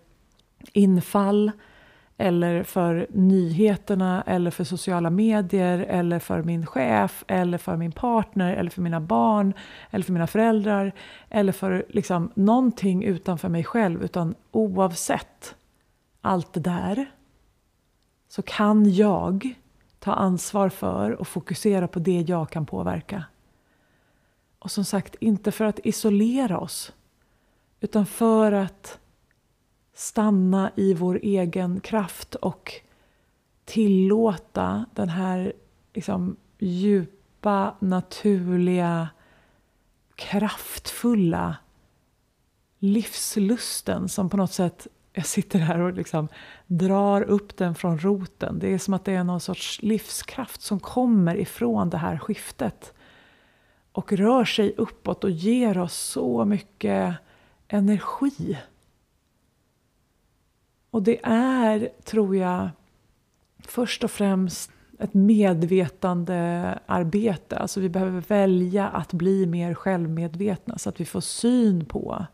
infall 0.74 1.52
eller 2.18 2.64
för 2.64 3.08
nyheterna 3.10 4.24
eller 4.28 4.52
för 4.52 4.64
sociala 4.64 5.10
medier 5.10 5.80
eller 5.80 6.20
för 6.20 6.44
min 6.44 6.66
chef 6.66 7.24
eller 7.28 7.58
för 7.58 7.78
min 7.78 7.92
partner 7.92 8.54
eller 8.54 8.70
för 8.70 8.82
mina 8.82 9.02
barn 9.02 9.54
eller 9.92 10.06
för 10.06 10.14
mina 10.14 10.28
föräldrar 10.28 10.92
eller 11.30 11.52
för 11.52 11.86
liksom 11.90 12.32
någonting 12.36 13.04
utanför 13.04 13.50
mig 13.50 13.64
själv 13.64 14.04
utan 14.04 14.36
oavsett 14.52 15.56
allt 16.22 16.54
det 16.54 16.60
där 16.60 17.06
så 18.28 18.42
kan 18.42 18.94
jag 18.94 19.56
ta 20.00 20.14
ansvar 20.14 20.70
för 20.70 21.12
och 21.12 21.28
fokusera 21.28 21.88
på 21.88 22.00
det 22.00 22.22
jag 22.22 22.50
kan 22.50 22.66
påverka. 22.66 23.24
Och 24.60 24.72
som 24.72 24.86
sagt, 24.86 25.16
inte 25.20 25.52
för 25.52 25.66
att 25.66 25.80
isolera 25.84 26.60
oss 26.60 26.94
utan 27.80 28.06
för 28.06 28.52
att 28.52 29.00
stanna 29.96 30.72
i 30.76 30.94
vår 30.94 31.20
egen 31.24 31.80
kraft 31.80 32.36
och 32.36 32.74
tillåta 33.66 34.86
den 34.94 35.10
här 35.10 35.54
liksom, 35.94 36.36
djupa, 36.60 37.76
naturliga, 37.80 39.10
kraftfulla 40.16 41.56
livslusten 42.80 44.10
som 44.10 44.30
på 44.30 44.38
något 44.38 44.54
sätt, 44.54 44.88
jag 45.14 45.26
sitter 45.26 45.60
här 45.60 45.80
och 45.80 45.94
liksom 45.94 46.28
drar 46.68 47.22
upp 47.22 47.58
den 47.58 47.76
från 47.76 48.00
roten. 48.00 48.60
Det 48.60 48.74
är 48.74 48.78
som 48.78 48.94
att 48.94 49.06
det 49.06 49.14
är 49.14 49.24
någon 49.24 49.42
sorts 49.42 49.82
livskraft 49.82 50.62
som 50.62 50.80
kommer 50.80 51.36
ifrån 51.36 51.90
det 51.90 51.98
här 51.98 52.18
skiftet 52.18 52.94
och 53.92 54.14
rör 54.14 54.46
sig 54.46 54.74
uppåt 54.78 55.24
och 55.24 55.32
ger 55.32 55.78
oss 55.78 55.96
så 55.96 56.46
mycket 56.46 57.16
energi. 57.68 58.58
Och 60.96 61.04
det 61.04 61.20
är, 61.24 61.90
tror 62.04 62.36
jag, 62.36 62.70
först 63.60 64.04
och 64.04 64.12
främst 64.12 64.72
ett 65.00 65.14
medvetande 65.14 66.80
arbete. 66.86 67.58
Alltså 67.58 67.80
vi 67.80 67.90
behöver 67.90 68.22
välja 68.22 68.88
att 68.88 69.14
bli 69.14 69.46
mer 69.46 69.74
självmedvetna 69.74 70.78
så 70.78 70.90
att 70.90 71.00
vi 71.00 71.06
får 71.06 71.22
syn 71.22 71.86
på 71.86 72.26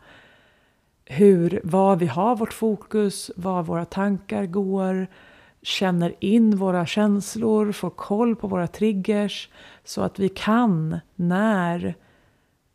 hur, 1.04 1.60
var 1.64 1.96
vi 1.96 2.06
har 2.06 2.36
vårt 2.36 2.52
fokus, 2.52 3.30
var 3.36 3.62
våra 3.62 3.84
tankar 3.84 4.46
går, 4.46 5.06
känner 5.62 6.14
in 6.20 6.56
våra 6.56 6.86
känslor, 6.86 7.72
får 7.72 7.90
koll 7.90 8.36
på 8.36 8.48
våra 8.48 8.66
triggers 8.66 9.48
så 9.84 10.02
att 10.02 10.18
vi 10.18 10.28
kan, 10.28 11.00
när 11.14 11.94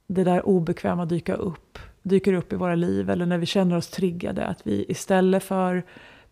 det 0.07 0.23
där 0.23 0.47
obekväma 0.47 1.05
dyka 1.05 1.35
upp, 1.35 1.79
dyker 2.07 2.33
upp 2.33 2.53
i 2.53 2.55
våra 2.55 2.75
liv 2.75 3.09
eller 3.09 3.25
när 3.25 3.37
vi 3.37 3.45
känner 3.45 3.77
oss 3.77 3.87
triggade. 3.87 4.45
Att 4.45 4.67
vi 4.67 4.85
istället 4.87 5.43
för 5.43 5.83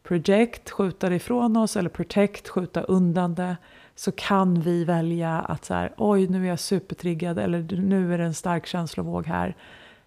project, 0.03 0.70
skjuta 0.70 1.10
det 1.10 1.15
ifrån 1.15 1.58
oss 1.58 1.77
eller 1.77 1.89
protect, 1.89 2.50
skjuta 2.50 2.82
undan 2.82 3.36
det 3.36 3.58
så 3.96 4.12
kan 4.12 4.62
vi 4.62 4.84
välja 4.84 5.39
att 5.39 5.65
så 5.65 5.74
här, 5.74 5.94
oj 5.98 6.27
nu 6.27 6.46
är 6.46 6.50
jag 6.50 6.60
supertriggad 6.60 7.39
eller 7.39 7.77
nu 7.77 8.13
är 8.13 8.17
det 8.17 8.24
en 8.24 8.34
stark 8.34 8.65
känslovåg 8.65 9.25
här. 9.25 9.55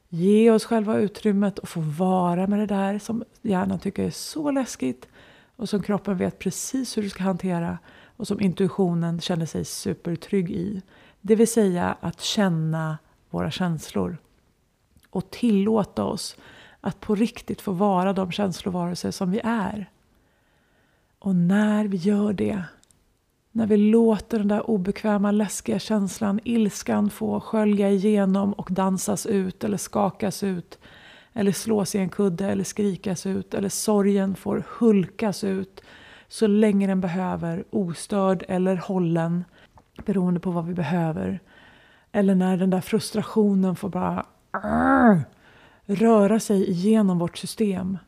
Ge 0.08 0.50
oss 0.50 0.64
själva 0.64 0.96
utrymmet 0.96 1.58
och 1.58 1.68
få 1.68 1.80
vara 1.80 2.46
med 2.46 2.58
det 2.58 2.66
där 2.66 2.98
som 2.98 3.24
hjärnan 3.42 3.78
tycker 3.78 4.02
är 4.02 4.10
så 4.10 4.50
läskigt 4.50 5.08
och 5.56 5.68
som 5.68 5.82
kroppen 5.82 6.16
vet 6.16 6.38
precis 6.38 6.96
hur 6.96 7.02
du 7.02 7.10
ska 7.10 7.22
hantera 7.22 7.78
och 8.16 8.26
som 8.26 8.40
intuitionen 8.40 9.20
känner 9.20 9.46
sig 9.46 9.64
supertrygg 9.64 10.50
i. 10.50 10.82
Det 11.20 11.34
vill 11.34 11.48
säga 11.48 11.96
att 12.00 12.20
känna 12.20 12.98
våra 13.30 13.50
känslor 13.50 14.16
och 15.10 15.30
tillåta 15.30 16.04
oss 16.04 16.36
att 16.80 17.00
på 17.00 17.14
riktigt 17.14 17.60
få 17.60 17.72
vara 17.72 18.12
de 18.12 18.32
känslovarelser 18.32 19.10
som 19.10 19.30
vi 19.30 19.40
är. 19.44 19.90
Och 21.18 21.34
när 21.34 21.84
vi 21.84 21.96
gör 21.96 22.32
det, 22.32 22.64
när 23.52 23.66
vi 23.66 23.76
låter 23.76 24.38
den 24.38 24.48
där 24.48 24.70
obekväma, 24.70 25.30
läskiga 25.30 25.78
känslan, 25.78 26.40
ilskan 26.44 27.10
få 27.10 27.40
skölja 27.40 27.90
igenom 27.90 28.52
och 28.52 28.68
dansas 28.70 29.26
ut 29.26 29.64
eller 29.64 29.76
skakas 29.76 30.42
ut 30.42 30.78
eller 31.32 31.52
slås 31.52 31.94
i 31.94 31.98
en 31.98 32.08
kudde 32.08 32.46
eller 32.46 32.64
skrikas 32.64 33.26
ut 33.26 33.54
eller 33.54 33.68
sorgen 33.68 34.34
får 34.34 34.64
hulkas 34.78 35.44
ut 35.44 35.80
så 36.28 36.46
länge 36.46 36.86
den 36.86 37.00
behöver, 37.00 37.64
ostörd 37.70 38.44
eller 38.48 38.76
hållen 38.76 39.44
beroende 40.04 40.40
på 40.40 40.50
vad 40.50 40.66
vi 40.66 40.74
behöver. 40.74 41.40
Eller 42.12 42.34
när 42.34 42.56
den 42.56 42.70
där 42.70 42.80
frustrationen 42.80 43.76
får 43.76 43.88
bara 43.88 44.26
röra 45.86 46.40
sig 46.40 46.70
igenom 46.70 47.18
vårt 47.18 47.38
system. 47.38 47.98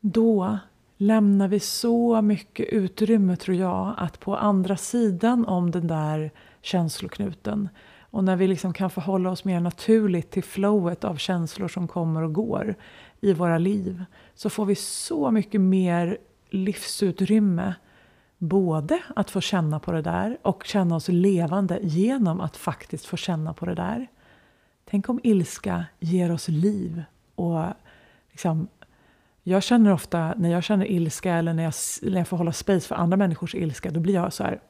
Då 0.00 0.58
lämnar 0.96 1.48
vi 1.48 1.60
så 1.60 2.22
mycket 2.22 2.66
utrymme, 2.68 3.36
tror 3.36 3.56
jag, 3.56 3.94
att 3.96 4.20
på 4.20 4.36
andra 4.36 4.76
sidan 4.76 5.44
om 5.44 5.70
den 5.70 5.86
där 5.86 6.30
känsloknuten 6.62 7.68
och 8.14 8.24
när 8.24 8.36
vi 8.36 8.46
liksom 8.46 8.72
kan 8.72 8.90
förhålla 8.90 9.30
oss 9.30 9.44
mer 9.44 9.60
naturligt 9.60 10.30
till 10.30 10.44
flowet 10.44 11.04
av 11.04 11.16
känslor 11.16 11.68
som 11.68 11.88
kommer 11.88 12.22
och 12.22 12.32
går 12.32 12.74
i 13.20 13.32
våra 13.32 13.58
liv 13.58 14.04
så 14.34 14.50
får 14.50 14.64
vi 14.64 14.74
så 14.74 15.30
mycket 15.30 15.60
mer 15.60 16.18
livsutrymme 16.50 17.74
både 18.38 19.02
att 19.16 19.30
få 19.30 19.40
känna 19.40 19.80
på 19.80 19.92
det 19.92 20.02
där 20.02 20.38
och 20.42 20.64
känna 20.64 20.96
oss 20.96 21.08
levande 21.08 21.78
genom 21.82 22.40
att 22.40 22.56
faktiskt 22.56 23.06
få 23.06 23.16
känna 23.16 23.54
på 23.54 23.66
det 23.66 23.74
där. 23.74 24.08
Tänk 24.84 25.08
om 25.08 25.20
ilska 25.22 25.84
ger 26.00 26.32
oss 26.32 26.48
liv. 26.48 27.02
Och 27.34 27.64
liksom, 28.30 28.68
jag 29.42 29.62
känner 29.62 29.92
ofta, 29.92 30.34
när 30.36 30.50
jag 30.50 30.64
känner 30.64 30.86
ilska 30.86 31.34
eller 31.34 31.54
när 31.54 31.62
jag, 31.62 31.74
när 32.02 32.18
jag 32.18 32.28
får 32.28 32.36
hålla 32.36 32.52
space 32.52 32.88
för 32.88 32.94
andra 32.94 33.16
människors 33.16 33.54
ilska, 33.54 33.90
då 33.90 34.00
blir 34.00 34.14
jag 34.14 34.32
så 34.32 34.44
här, 34.44 34.60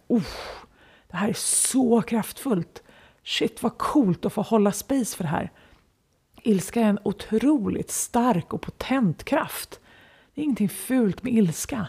det 1.06 1.16
här 1.16 1.28
är 1.28 1.36
så 1.36 2.02
kraftfullt. 2.02 2.82
Shit 3.24 3.62
vad 3.62 3.78
coolt 3.78 4.24
att 4.24 4.32
få 4.32 4.42
hålla 4.42 4.72
space 4.72 5.16
för 5.16 5.24
det 5.24 5.30
här. 5.30 5.52
Ilska 6.42 6.80
är 6.80 6.88
en 6.88 6.98
otroligt 7.02 7.90
stark 7.90 8.52
och 8.52 8.62
potent 8.62 9.24
kraft. 9.24 9.80
Det 10.34 10.40
är 10.40 10.44
ingenting 10.44 10.68
fult 10.68 11.22
med 11.22 11.32
ilska. 11.32 11.86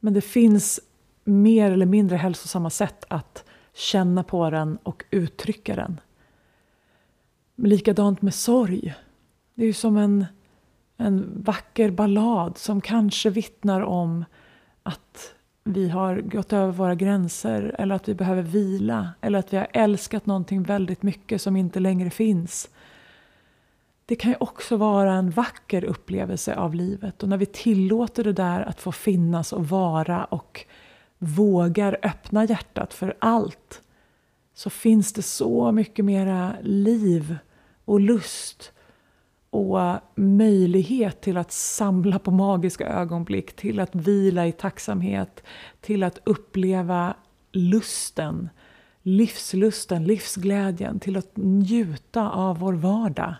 Men 0.00 0.14
det 0.14 0.20
finns 0.20 0.80
mer 1.24 1.72
eller 1.72 1.86
mindre 1.86 2.16
hälsosamma 2.16 2.70
sätt 2.70 3.04
att 3.08 3.44
känna 3.74 4.22
på 4.22 4.50
den 4.50 4.78
och 4.82 5.04
uttrycka 5.10 5.76
den. 5.76 6.00
Likadant 7.62 8.22
med 8.22 8.34
sorg. 8.34 8.94
Det 9.54 9.62
är 9.62 9.66
ju 9.66 9.72
som 9.72 9.96
en, 9.96 10.26
en 10.96 11.42
vacker 11.42 11.90
ballad 11.90 12.58
som 12.58 12.80
kanske 12.80 13.30
vittnar 13.30 13.80
om 13.80 14.24
att 14.82 15.34
vi 15.64 15.88
har 15.88 16.20
gått 16.20 16.52
över 16.52 16.72
våra 16.72 16.94
gränser 16.94 17.74
eller 17.78 17.94
att 17.94 18.08
vi 18.08 18.14
behöver 18.14 18.42
vila 18.42 19.10
eller 19.20 19.38
att 19.38 19.52
vi 19.52 19.56
har 19.56 19.66
älskat 19.72 20.26
någonting 20.26 20.62
väldigt 20.62 21.02
mycket 21.02 21.42
som 21.42 21.56
inte 21.56 21.80
längre 21.80 22.10
finns. 22.10 22.68
det 24.06 24.16
kan 24.16 24.30
ju 24.30 24.36
också 24.40 24.76
vara 24.76 25.12
en 25.12 25.30
vacker 25.30 25.84
upplevelse 25.84 26.54
av 26.54 26.74
livet. 26.74 27.22
Och 27.22 27.28
när 27.28 27.36
vi 27.36 27.46
tillåter 27.46 28.24
det 28.24 28.32
där 28.32 28.60
att 28.60 28.80
få 28.80 28.92
finnas 28.92 29.52
och 29.52 29.68
vara 29.68 30.24
och 30.24 30.64
vågar 31.18 31.98
öppna 32.02 32.44
hjärtat 32.44 32.94
för 32.94 33.14
allt 33.18 33.82
så 34.54 34.70
finns 34.70 35.12
det 35.12 35.22
så 35.22 35.72
mycket 35.72 36.04
mera 36.04 36.54
liv 36.62 37.38
och 37.88 38.00
lust 38.00 38.72
och 39.50 39.78
möjlighet 40.14 41.20
till 41.20 41.36
att 41.36 41.52
samla 41.52 42.18
på 42.18 42.30
magiska 42.30 42.86
ögonblick, 42.86 43.56
till 43.56 43.80
att 43.80 43.94
vila 43.94 44.46
i 44.46 44.52
tacksamhet, 44.52 45.42
till 45.80 46.02
att 46.02 46.18
uppleva 46.24 47.14
lusten, 47.52 48.48
livslusten, 49.02 50.04
livsglädjen, 50.04 51.00
till 51.00 51.16
att 51.16 51.30
njuta 51.34 52.30
av 52.30 52.58
vår 52.58 52.72
vardag 52.72 53.34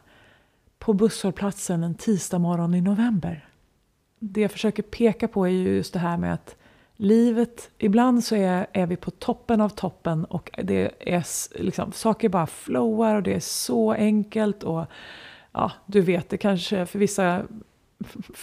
på 0.78 0.93
busshållplatsen 0.93 1.85
en 1.85 1.95
tisdag 1.95 2.38
morgon 2.38 2.75
i 2.75 2.81
november. 2.81 3.49
Det 4.19 4.40
jag 4.40 4.52
försöker 4.52 4.83
peka 4.83 5.28
på 5.28 5.47
är 5.47 5.50
just 5.50 5.93
det 5.93 5.99
här 5.99 6.17
med 6.17 6.35
att 6.35 6.57
livet, 7.00 7.71
ibland 7.78 8.25
så 8.25 8.35
är, 8.35 8.67
är 8.73 8.87
vi 8.87 8.97
på 8.97 9.11
toppen 9.11 9.61
av 9.61 9.69
toppen 9.69 10.25
och 10.25 10.50
det 10.62 10.90
är 11.00 11.25
liksom, 11.62 11.93
saker 11.93 12.28
bara 12.28 12.47
flowar 12.47 13.14
och 13.14 13.23
det 13.23 13.35
är 13.35 13.40
så 13.40 13.93
enkelt 13.93 14.62
och 14.62 14.85
ja, 15.52 15.73
du 15.87 16.00
vet, 16.00 16.28
det 16.28 16.37
kanske 16.37 16.87
för 16.87 16.99
vissa 16.99 17.43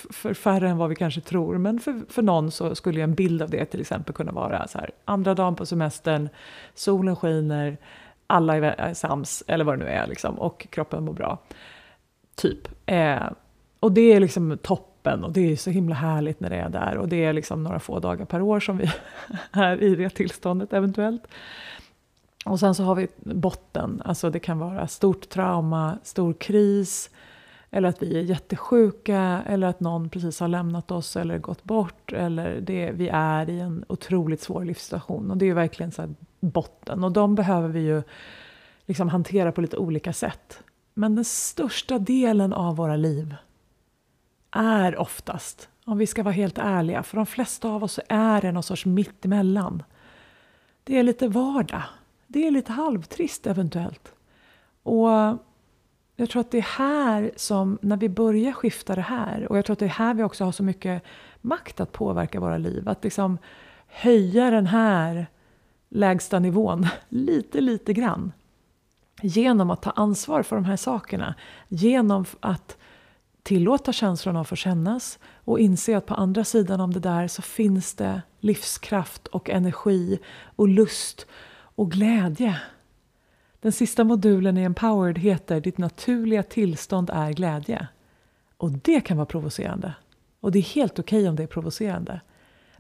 för 0.10 0.34
färre 0.34 0.70
än 0.70 0.78
vad 0.78 0.90
vi 0.90 0.96
kanske 0.96 1.22
tror. 1.22 1.58
Men 1.58 1.80
för, 1.80 2.02
för 2.10 2.22
någon 2.22 2.52
så 2.52 2.76
skulle 2.76 3.02
en 3.02 3.16
bild 3.16 3.42
av 3.42 3.50
det 3.50 3.66
till 3.66 3.82
exempel 3.82 4.16
kunna 4.16 4.32
vara 4.32 4.68
så 4.68 4.78
här, 4.78 4.92
andra 5.06 5.34
dagen 5.34 5.56
på 5.56 5.66
semestern, 5.66 6.30
solen 6.74 7.16
skiner, 7.16 7.78
alla 8.28 8.56
är 8.56 8.94
sams, 8.94 9.44
eller 9.48 9.66
vad 9.66 9.80
det 9.80 9.86
nu 9.86 9.92
är, 9.92 10.08
liksom, 10.08 10.40
och 10.40 10.68
kroppen 10.70 11.06
mår 11.06 11.14
bra. 11.14 11.40
Typ. 12.36 12.68
Eh, 12.86 13.30
och 13.80 13.92
det 13.92 14.14
är 14.14 14.20
liksom 14.20 14.58
toppen 15.06 15.24
och 15.24 15.32
det 15.32 15.52
är 15.52 15.56
så 15.56 15.70
himla 15.70 15.96
härligt 15.96 16.40
när 16.40 16.50
det 16.50 16.56
är 16.56 16.70
där. 16.70 16.98
Och 16.98 17.08
det 17.08 17.26
är 17.26 17.34
liksom 17.34 17.64
några 17.64 17.80
få 17.80 18.00
dagar 18.00 18.26
per 18.26 18.42
år 18.42 18.60
som 18.60 18.78
vi 18.78 18.92
är 19.52 19.84
i 19.84 19.96
det 19.96 20.10
tillståndet 20.10 20.74
eventuellt. 20.74 21.28
Och 22.46 22.60
sen 22.60 22.76
så 22.76 22.84
har 22.84 22.96
vi 22.96 23.08
botten, 23.24 24.02
alltså 24.06 24.30
det 24.30 24.40
kan 24.40 24.60
vara 24.60 24.88
stort 24.88 25.30
trauma, 25.30 25.98
stor 26.04 26.34
kris, 26.34 27.10
eller 27.72 27.90
att 27.90 28.02
vi 28.02 28.18
är 28.18 28.22
jättesjuka, 28.22 29.42
eller 29.48 29.68
att 29.68 29.80
någon 29.80 30.10
precis 30.10 30.40
har 30.40 30.48
lämnat 30.48 30.92
oss 30.92 31.16
eller 31.16 31.38
gått 31.38 31.64
bort. 31.64 32.14
Eller 32.14 32.62
det, 32.62 32.92
vi 32.92 33.10
är 33.10 33.50
i 33.50 33.60
en 33.60 33.86
otroligt 33.88 34.42
svår 34.42 34.66
livssituation. 34.66 35.32
Och 35.32 35.38
det 35.38 35.50
är 35.50 35.54
verkligen 35.54 35.92
så 35.92 36.14
botten. 36.40 37.04
Och 37.04 37.12
de 37.12 37.36
behöver 37.36 37.70
vi 37.70 37.80
ju 37.80 38.04
liksom 38.86 39.10
hantera 39.10 39.52
på 39.52 39.62
lite 39.62 39.78
olika 39.78 40.14
sätt. 40.14 40.64
Men 40.94 41.16
den 41.16 41.26
största 41.26 42.00
delen 42.00 42.54
av 42.54 42.76
våra 42.76 42.96
liv 42.96 43.36
är 44.56 44.98
oftast, 44.98 45.70
om 45.86 45.98
vi 45.98 46.08
ska 46.08 46.24
vara 46.24 46.34
helt 46.34 46.58
ärliga, 46.58 47.04
för 47.04 47.18
de 47.18 47.26
flesta 47.26 47.70
av 47.70 47.84
oss 47.84 48.00
är 48.10 48.42
det 48.42 48.52
någon 48.52 48.64
sorts 48.64 48.86
mittemellan. 48.86 49.84
Det 50.84 50.98
är 50.98 51.04
lite 51.04 51.28
vardag. 51.28 51.84
Det 52.28 52.48
är 52.48 52.52
lite 52.52 52.72
halvtrist 52.72 53.48
eventuellt. 53.48 54.14
Och 54.84 55.10
jag 56.16 56.30
tror 56.30 56.40
att 56.40 56.52
det 56.52 56.58
är 56.58 56.78
här 56.78 57.32
som, 57.36 57.78
när 57.82 57.98
vi 57.98 58.10
börjar 58.10 58.52
skifta 58.52 58.96
det 58.96 59.02
här, 59.02 59.48
och 59.50 59.58
jag 59.58 59.66
tror 59.66 59.74
att 59.74 59.80
det 59.80 59.86
är 59.86 59.90
här 59.90 60.14
vi 60.14 60.24
också 60.24 60.44
har 60.46 60.52
så 60.52 60.64
mycket 60.64 61.04
makt 61.42 61.80
att 61.80 61.92
påverka 61.92 62.40
våra 62.40 62.58
liv. 62.58 62.90
Att 62.90 63.04
liksom 63.04 63.38
höja 63.88 64.50
den 64.50 64.68
här 64.68 65.28
lägsta 65.90 66.40
nivån 66.40 66.88
lite, 67.10 67.62
lite 67.62 67.94
grann. 67.94 68.32
Genom 69.22 69.70
att 69.70 69.82
ta 69.82 69.92
ansvar 69.92 70.44
för 70.44 70.56
de 70.56 70.66
här 70.66 70.78
sakerna. 70.78 71.36
Genom 71.68 72.26
att 72.40 72.78
tillåta 73.46 73.94
känslorna 73.94 74.42
att 74.42 74.48
få 74.48 74.56
kännas 74.56 75.20
och 75.36 75.60
inse 75.60 75.98
att 75.98 76.06
på 76.06 76.14
andra 76.14 76.44
sidan 76.44 76.82
om 76.82 76.94
det 76.94 77.00
där 77.00 77.28
så 77.28 77.42
finns 77.42 77.94
det 77.94 78.22
livskraft 78.40 79.28
och 79.28 79.50
energi 79.50 80.20
och 80.56 80.68
lust 80.68 81.28
och 81.52 81.92
glädje. 81.92 82.62
Den 83.60 83.72
sista 83.72 84.04
modulen 84.04 84.58
i 84.58 84.64
Empowered 84.64 85.18
heter 85.18 85.62
Ditt 85.62 85.78
naturliga 85.78 86.44
tillstånd 86.44 87.10
är 87.14 87.32
glädje. 87.32 87.88
Och 88.58 88.72
det 88.72 89.02
kan 89.02 89.18
vara 89.18 89.26
provocerande. 89.26 89.94
Och 90.40 90.52
det 90.52 90.60
är 90.60 90.64
helt 90.64 91.00
okej 91.00 91.20
okay 91.20 91.30
om 91.30 91.36
det 91.36 91.44
är 91.44 91.48
provocerande. 91.48 92.22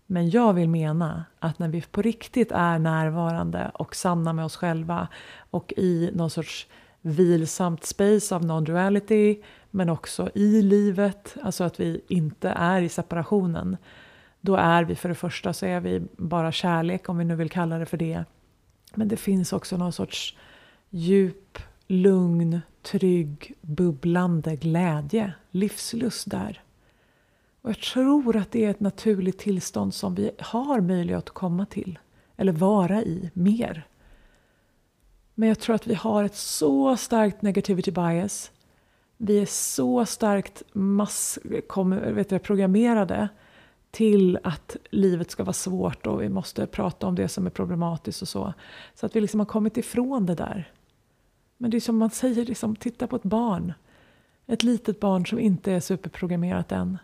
Men 0.05 0.29
jag 0.29 0.53
vill 0.53 0.69
mena 0.69 1.25
att 1.39 1.59
när 1.59 1.67
vi 1.67 1.81
på 1.81 2.01
riktigt 2.01 2.51
är 2.51 2.79
närvarande 2.79 3.71
och 3.73 3.95
sanna 3.95 4.33
med 4.33 4.45
oss 4.45 4.55
själva 4.55 5.07
och 5.49 5.73
i 5.77 6.11
någon 6.13 6.29
sorts 6.29 6.67
vilsamt 7.05 7.83
space 7.85 8.35
av 8.35 8.45
non-duality 8.45 9.43
men 9.71 9.89
också 9.89 10.29
i 10.35 10.61
livet, 10.61 11.35
alltså 11.41 11.63
att 11.63 11.79
vi 11.79 12.01
inte 12.07 12.49
är 12.49 12.81
i 12.81 12.89
separationen. 12.89 13.77
Då 14.41 14.55
är 14.55 14.83
vi 14.83 14.95
för 14.95 15.09
det 15.09 15.15
första 15.15 15.53
så 15.53 15.65
är 15.65 15.79
vi 15.79 16.01
bara 16.17 16.51
kärlek 16.51 17.09
om 17.09 17.17
vi 17.17 17.25
nu 17.25 17.35
vill 17.35 17.49
kalla 17.49 17.77
det 17.77 17.85
för 17.85 17.97
det. 17.97 18.23
Men 18.93 19.07
det 19.07 19.17
finns 19.17 19.53
också 19.53 19.77
någon 19.77 19.93
sorts 19.93 20.37
djup, 20.89 21.59
lugn, 21.87 22.61
trygg, 22.81 23.53
bubblande 23.61 24.55
glädje, 24.55 25.33
livslust 25.51 26.31
där. 26.31 26.61
Och 27.61 27.69
jag 27.69 27.79
tror 27.79 28.35
att 28.35 28.51
det 28.51 28.65
är 28.65 28.69
ett 28.69 28.79
naturligt 28.79 29.39
tillstånd 29.39 29.93
som 29.93 30.15
vi 30.15 30.31
har 30.39 30.81
möjlighet 30.81 31.23
att 31.23 31.29
komma 31.29 31.65
till, 31.65 31.99
eller 32.37 32.51
vara 32.51 33.01
i, 33.01 33.31
mer. 33.33 33.87
Men 35.35 35.49
jag 35.49 35.59
tror 35.59 35.75
att 35.75 35.87
vi 35.87 35.93
har 35.93 36.23
ett 36.23 36.35
så 36.35 36.97
starkt 36.97 37.41
negativity 37.41 37.91
bias. 37.91 38.51
Vi 39.17 39.39
är 39.39 39.45
så 39.45 40.05
starkt 40.05 40.63
mass, 40.73 41.39
vet 41.43 42.31
jag, 42.31 42.43
programmerade 42.43 43.29
till 43.91 44.39
att 44.43 44.75
livet 44.89 45.31
ska 45.31 45.43
vara 45.43 45.53
svårt 45.53 46.07
och 46.07 46.21
vi 46.21 46.29
måste 46.29 46.67
prata 46.67 47.07
om 47.07 47.15
det 47.15 47.27
som 47.27 47.45
är 47.45 47.49
problematiskt 47.49 48.21
och 48.21 48.27
så. 48.27 48.53
Så 48.95 49.05
att 49.05 49.15
vi 49.15 49.21
liksom 49.21 49.39
har 49.39 49.47
kommit 49.47 49.77
ifrån 49.77 50.25
det 50.25 50.35
där. 50.35 50.71
Men 51.57 51.71
det 51.71 51.77
är 51.77 51.81
som 51.81 51.97
man 51.97 52.09
säger, 52.09 52.45
liksom, 52.45 52.75
titta 52.75 53.07
på 53.07 53.15
ett 53.15 53.23
barn. 53.23 53.73
Ett 54.47 54.63
litet 54.63 54.99
barn 54.99 55.25
som 55.25 55.39
inte 55.39 55.71
är 55.71 55.79
superprogrammerat 55.79 56.71
än. 56.71 56.97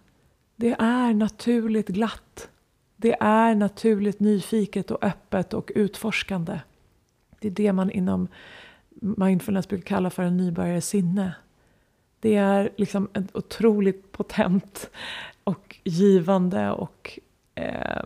Det 0.56 0.76
är 0.80 1.14
naturligt 1.14 1.88
glatt. 1.88 2.50
Det 2.96 3.16
är 3.20 3.56
naturligt 3.56 4.20
nyfiket 4.20 4.92
och 4.92 5.04
öppet 5.04 5.54
och 5.54 5.72
utforskande. 5.76 6.60
Det 7.42 7.48
är 7.48 7.52
det 7.52 7.74
man 7.74 7.92
inom 7.92 8.28
mindfulness 9.00 9.68
brukar 9.68 9.86
kalla 9.86 10.10
för 10.10 10.24
en 10.24 10.38
nybörjares 10.38 10.88
sinne. 10.88 11.36
Det 12.20 12.36
är 12.36 12.70
liksom 12.78 13.10
ett 13.14 13.36
otroligt 13.36 14.12
potent 14.12 14.90
och 15.44 15.78
givande 15.84 16.72
och 16.72 17.20
eh, 17.56 18.04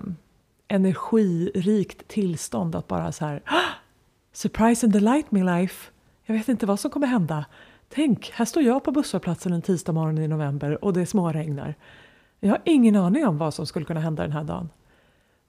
energirikt 0.67 2.07
tillstånd 2.07 2.75
att 2.75 2.87
bara 2.87 3.11
så 3.11 3.25
här 3.25 3.41
ah! 3.45 3.73
Surprise 4.31 4.85
and 4.85 4.93
delight 4.93 5.31
me 5.31 5.43
life. 5.43 5.91
Jag 6.23 6.35
vet 6.35 6.49
inte 6.49 6.65
vad 6.65 6.79
som 6.79 6.91
kommer 6.91 7.07
hända. 7.07 7.45
Tänk, 7.89 8.31
här 8.33 8.45
står 8.45 8.63
jag 8.63 8.83
på 8.83 8.91
busshållplatsen 8.91 9.53
en 9.53 9.61
tisdag 9.61 9.91
morgon 9.91 10.17
i 10.17 10.27
november 10.27 10.85
och 10.85 10.93
det 10.93 11.05
småregnar. 11.05 11.75
Jag 12.39 12.49
har 12.49 12.61
ingen 12.65 12.95
aning 12.95 13.27
om 13.27 13.37
vad 13.37 13.53
som 13.53 13.65
skulle 13.65 13.85
kunna 13.85 13.99
hända 13.99 14.23
den 14.23 14.31
här 14.31 14.43
dagen. 14.43 14.69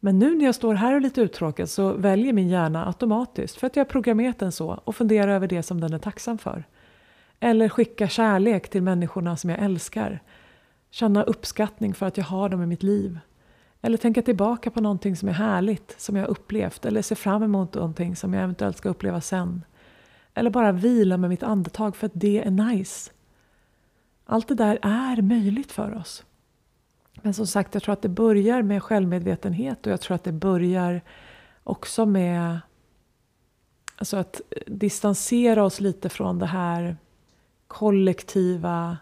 Men 0.07 0.19
nu 0.19 0.37
när 0.37 0.45
jag 0.45 0.55
står 0.55 0.75
här 0.75 0.93
och 0.93 0.97
är 0.97 1.01
lite 1.01 1.21
uttråkad 1.21 1.71
så 1.71 1.93
väljer 1.93 2.33
min 2.33 2.49
hjärna 2.49 2.87
automatiskt 2.87 3.57
för 3.57 3.67
att 3.67 3.77
jag 3.77 3.85
har 3.85 3.91
programmerat 3.91 4.39
den 4.39 4.53
så 4.53 4.81
och 4.85 4.97
funderar 4.97 5.29
över 5.29 5.49
det 5.49 5.63
som 5.63 5.81
den 5.81 5.93
är 5.93 5.99
tacksam 5.99 6.39
för. 6.39 6.65
Eller 7.41 7.69
skicka 7.69 8.09
kärlek 8.09 8.71
till 8.71 8.83
människorna 8.83 9.37
som 9.37 9.51
jag 9.51 9.59
älskar. 9.59 10.23
Känna 10.91 11.23
uppskattning 11.23 11.95
för 11.95 12.07
att 12.07 12.17
jag 12.17 12.25
har 12.25 12.49
dem 12.49 12.63
i 12.63 12.67
mitt 12.67 12.83
liv. 12.83 13.19
Eller 13.83 13.97
tänka 13.97 14.23
tillbaka 14.23 14.71
på 14.71 14.81
någonting 14.81 15.17
som 15.17 15.29
är 15.29 15.33
härligt, 15.33 15.95
som 15.99 16.17
jag 16.17 16.29
upplevt. 16.29 16.85
Eller 16.85 17.03
se 17.03 17.15
fram 17.15 17.43
emot 17.43 17.75
någonting 17.75 18.17
som 18.17 18.35
jag 18.35 18.43
eventuellt 18.43 18.77
ska 18.77 18.89
uppleva 18.89 19.21
sen. 19.21 19.65
Eller 20.35 20.51
bara 20.51 20.73
vila 20.73 21.17
med 21.17 21.31
mitt 21.31 21.43
andetag 21.43 21.97
för 21.97 22.07
att 22.07 22.13
det 22.15 22.43
är 22.47 22.51
nice. 22.51 23.11
Allt 24.27 24.49
det 24.49 24.55
där 24.55 24.79
är 24.83 25.23
möjligt 25.23 25.73
för 25.73 25.95
oss. 25.95 26.25
Men 27.23 27.35
som 27.35 27.47
sagt, 27.47 27.75
jag 27.75 27.83
tror 27.83 27.93
att 27.93 28.03
det 28.03 28.09
börjar 28.09 28.63
med 28.63 28.83
självmedvetenhet 28.83 29.87
och 29.87 29.93
jag 29.93 30.01
tror 30.01 30.15
att 30.15 30.25
det 30.25 30.33
börjar 30.33 31.01
också 31.65 32.07
med 32.07 32.61
alltså 33.97 34.17
att 34.17 34.41
distansera 34.67 35.65
oss 35.65 35.81
lite 35.81 36.09
från 36.09 36.39
det 36.39 36.47
här 36.47 36.97
kollektiva 37.67 38.99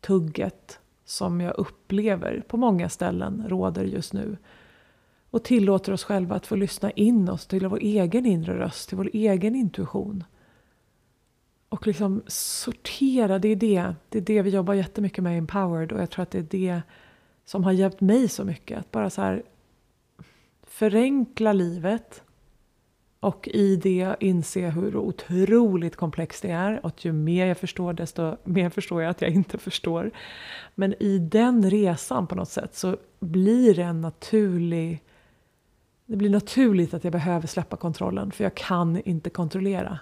tugget 0.00 0.78
som 1.04 1.40
jag 1.40 1.58
upplever 1.58 2.44
på 2.48 2.56
många 2.56 2.88
ställen 2.88 3.44
råder 3.48 3.84
just 3.84 4.12
nu. 4.12 4.36
Och 5.30 5.44
tillåter 5.44 5.92
oss 5.92 6.04
själva 6.04 6.36
att 6.36 6.46
få 6.46 6.56
lyssna 6.56 6.90
in 6.90 7.28
oss 7.28 7.46
till 7.46 7.66
vår 7.66 7.78
egen 7.78 8.26
inre 8.26 8.58
röst, 8.58 8.88
till 8.88 8.98
vår 8.98 9.10
egen 9.12 9.54
intuition. 9.54 10.24
Och 11.68 11.86
liksom 11.86 12.22
sortera, 12.26 13.38
det 13.38 13.48
är 13.48 13.56
det. 13.56 13.94
Det 14.08 14.18
är 14.18 14.22
det 14.22 14.42
vi 14.42 14.50
jobbar 14.50 14.74
jättemycket 14.74 15.24
med 15.24 15.34
i 15.34 15.38
Empowered 15.38 15.92
och 15.92 16.00
jag 16.00 16.10
tror 16.10 16.22
att 16.22 16.30
det 16.30 16.38
är 16.38 16.46
det 16.50 16.82
som 17.44 17.64
har 17.64 17.72
hjälpt 17.72 18.00
mig 18.00 18.28
så 18.28 18.44
mycket. 18.44 18.78
Att 18.78 18.90
bara 18.90 19.10
så 19.10 19.22
här 19.22 19.42
förenkla 20.62 21.52
livet 21.52 22.22
Och 23.20 23.48
i 23.48 23.76
det 23.76 24.16
inse 24.20 24.70
hur 24.70 24.96
otroligt 24.96 25.96
komplext 25.96 26.42
det 26.42 26.50
är. 26.50 26.86
Och 26.86 27.04
ju 27.04 27.12
mer 27.12 27.46
jag 27.46 27.58
förstår 27.58 27.92
desto 27.92 28.36
mer 28.44 28.70
förstår 28.70 29.02
jag 29.02 29.10
att 29.10 29.22
jag 29.22 29.30
inte 29.30 29.58
förstår. 29.58 30.10
Men 30.74 30.94
i 31.02 31.18
den 31.18 31.70
resan 31.70 32.26
på 32.26 32.34
något 32.34 32.48
sätt 32.48 32.74
så 32.74 32.96
blir 33.20 33.74
det 33.74 33.82
en 33.82 34.00
naturlig... 34.00 35.02
Det 36.06 36.16
blir 36.16 36.30
naturligt 36.30 36.94
att 36.94 37.04
jag 37.04 37.12
behöver 37.12 37.46
släppa 37.46 37.76
kontrollen 37.76 38.30
för 38.32 38.44
jag 38.44 38.54
kan 38.54 39.00
inte 39.00 39.30
kontrollera. 39.30 39.98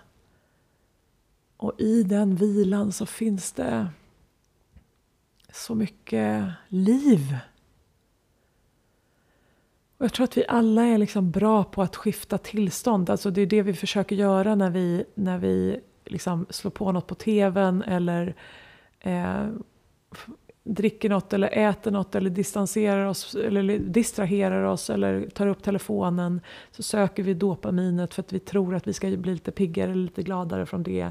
Och 1.56 1.72
i 1.78 2.02
den 2.02 2.36
vilan 2.36 2.92
så 2.92 3.06
finns 3.06 3.52
det 3.52 3.88
så 5.52 5.74
mycket 5.74 6.44
liv. 6.68 7.36
Och 9.98 10.04
jag 10.04 10.12
tror 10.12 10.24
att 10.24 10.36
vi 10.36 10.44
alla 10.48 10.84
är 10.84 10.98
liksom 10.98 11.30
bra 11.30 11.64
på 11.64 11.82
att 11.82 11.96
skifta 11.96 12.38
tillstånd. 12.38 13.10
Alltså 13.10 13.30
det 13.30 13.40
är 13.40 13.46
det 13.46 13.62
vi 13.62 13.74
försöker 13.74 14.16
göra 14.16 14.54
när 14.54 14.70
vi, 14.70 15.04
när 15.14 15.38
vi 15.38 15.80
liksom 16.04 16.46
slår 16.50 16.70
på 16.70 16.92
något 16.92 17.06
på 17.06 17.14
tvn 17.14 17.82
eller 17.82 18.34
eh, 19.00 19.48
dricker 20.64 21.08
något 21.08 21.32
eller 21.32 21.48
äter 21.48 21.90
något 21.90 22.14
eller 22.14 22.30
distanserar 22.30 23.06
oss 23.06 23.34
eller 23.34 23.78
distraherar 23.78 24.62
oss 24.62 24.90
eller 24.90 25.28
tar 25.28 25.46
upp 25.46 25.62
telefonen 25.62 26.40
så 26.70 26.82
söker 26.82 27.22
vi 27.22 27.34
dopaminet 27.34 28.14
för 28.14 28.22
att 28.22 28.32
vi 28.32 28.38
tror 28.38 28.74
att 28.74 28.86
vi 28.86 28.92
ska 28.92 29.06
bli 29.06 29.32
lite 29.32 29.50
piggare 29.50 29.90
eller 29.90 30.02
lite 30.02 30.22
gladare 30.22 30.66
från 30.66 30.82
det. 30.82 31.10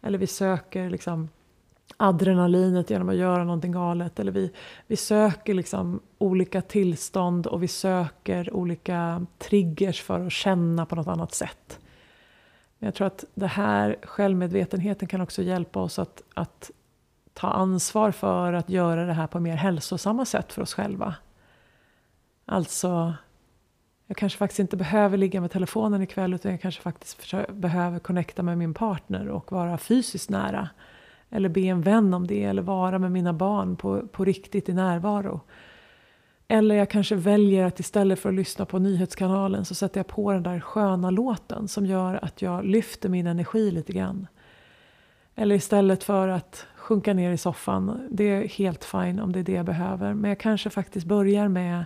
Eller 0.00 0.18
vi 0.18 0.26
söker 0.26 0.90
liksom 0.90 1.28
adrenalinet 1.96 2.90
genom 2.90 3.08
att 3.08 3.16
göra 3.16 3.44
någonting 3.44 3.72
galet. 3.72 4.20
Eller 4.20 4.32
vi, 4.32 4.52
vi 4.86 4.96
söker 4.96 5.54
liksom 5.54 6.00
olika 6.18 6.62
tillstånd 6.62 7.46
och 7.46 7.62
vi 7.62 7.68
söker 7.68 8.54
olika 8.54 9.26
triggers 9.38 10.02
för 10.02 10.26
att 10.26 10.32
känna 10.32 10.86
på 10.86 10.96
något 10.96 11.06
annat 11.06 11.34
sätt. 11.34 11.80
Men 12.78 12.86
jag 12.86 12.94
tror 12.94 13.06
att 13.06 13.24
det 13.34 13.46
här 13.46 13.96
självmedvetenheten 14.02 15.08
kan 15.08 15.20
också 15.20 15.42
hjälpa 15.42 15.80
oss 15.80 15.98
att, 15.98 16.22
att 16.34 16.70
ta 17.34 17.48
ansvar 17.48 18.10
för 18.10 18.52
att 18.52 18.70
göra 18.70 19.06
det 19.06 19.12
här 19.12 19.26
på 19.26 19.40
mer 19.40 19.56
hälsosamma 19.56 20.24
sätt 20.24 20.52
för 20.52 20.62
oss 20.62 20.74
själva. 20.74 21.14
Alltså, 22.44 23.14
jag 24.06 24.16
kanske 24.16 24.38
faktiskt 24.38 24.58
inte 24.58 24.76
behöver 24.76 25.16
ligga 25.16 25.40
med 25.40 25.50
telefonen 25.50 26.02
ikväll 26.02 26.34
utan 26.34 26.50
jag 26.50 26.60
kanske 26.60 26.82
faktiskt 26.82 27.34
behöver 27.48 27.98
connecta 27.98 28.42
med 28.42 28.58
min 28.58 28.74
partner 28.74 29.28
och 29.28 29.52
vara 29.52 29.78
fysiskt 29.78 30.30
nära. 30.30 30.68
Eller 31.30 31.48
be 31.48 31.60
en 31.60 31.80
vän 31.80 32.14
om 32.14 32.26
det 32.26 32.44
eller 32.44 32.62
vara 32.62 32.98
med 32.98 33.12
mina 33.12 33.32
barn 33.32 33.76
på, 33.76 34.06
på 34.06 34.24
riktigt 34.24 34.68
i 34.68 34.72
närvaro. 34.72 35.40
Eller 36.48 36.74
jag 36.74 36.90
kanske 36.90 37.14
väljer 37.14 37.64
att 37.64 37.80
istället 37.80 38.18
för 38.18 38.28
att 38.28 38.34
lyssna 38.34 38.64
på 38.64 38.78
nyhetskanalen 38.78 39.64
så 39.64 39.74
sätter 39.74 39.98
jag 39.98 40.06
på 40.06 40.32
den 40.32 40.42
där 40.42 40.60
sköna 40.60 41.10
låten 41.10 41.68
som 41.68 41.86
gör 41.86 42.24
att 42.24 42.42
jag 42.42 42.64
lyfter 42.64 43.08
min 43.08 43.26
energi 43.26 43.70
lite 43.70 43.92
grann. 43.92 44.26
Eller 45.34 45.54
istället 45.54 46.04
för 46.04 46.28
att 46.28 46.66
sjunka 46.76 47.14
ner 47.14 47.30
i 47.30 47.38
soffan, 47.38 48.08
det 48.10 48.24
är 48.24 48.48
helt 48.48 48.84
fine 48.84 49.20
om 49.20 49.32
det 49.32 49.38
är 49.38 49.44
det 49.44 49.52
jag 49.52 49.66
behöver. 49.66 50.14
Men 50.14 50.28
jag 50.28 50.40
kanske 50.40 50.70
faktiskt 50.70 51.06
börjar 51.06 51.48
med 51.48 51.84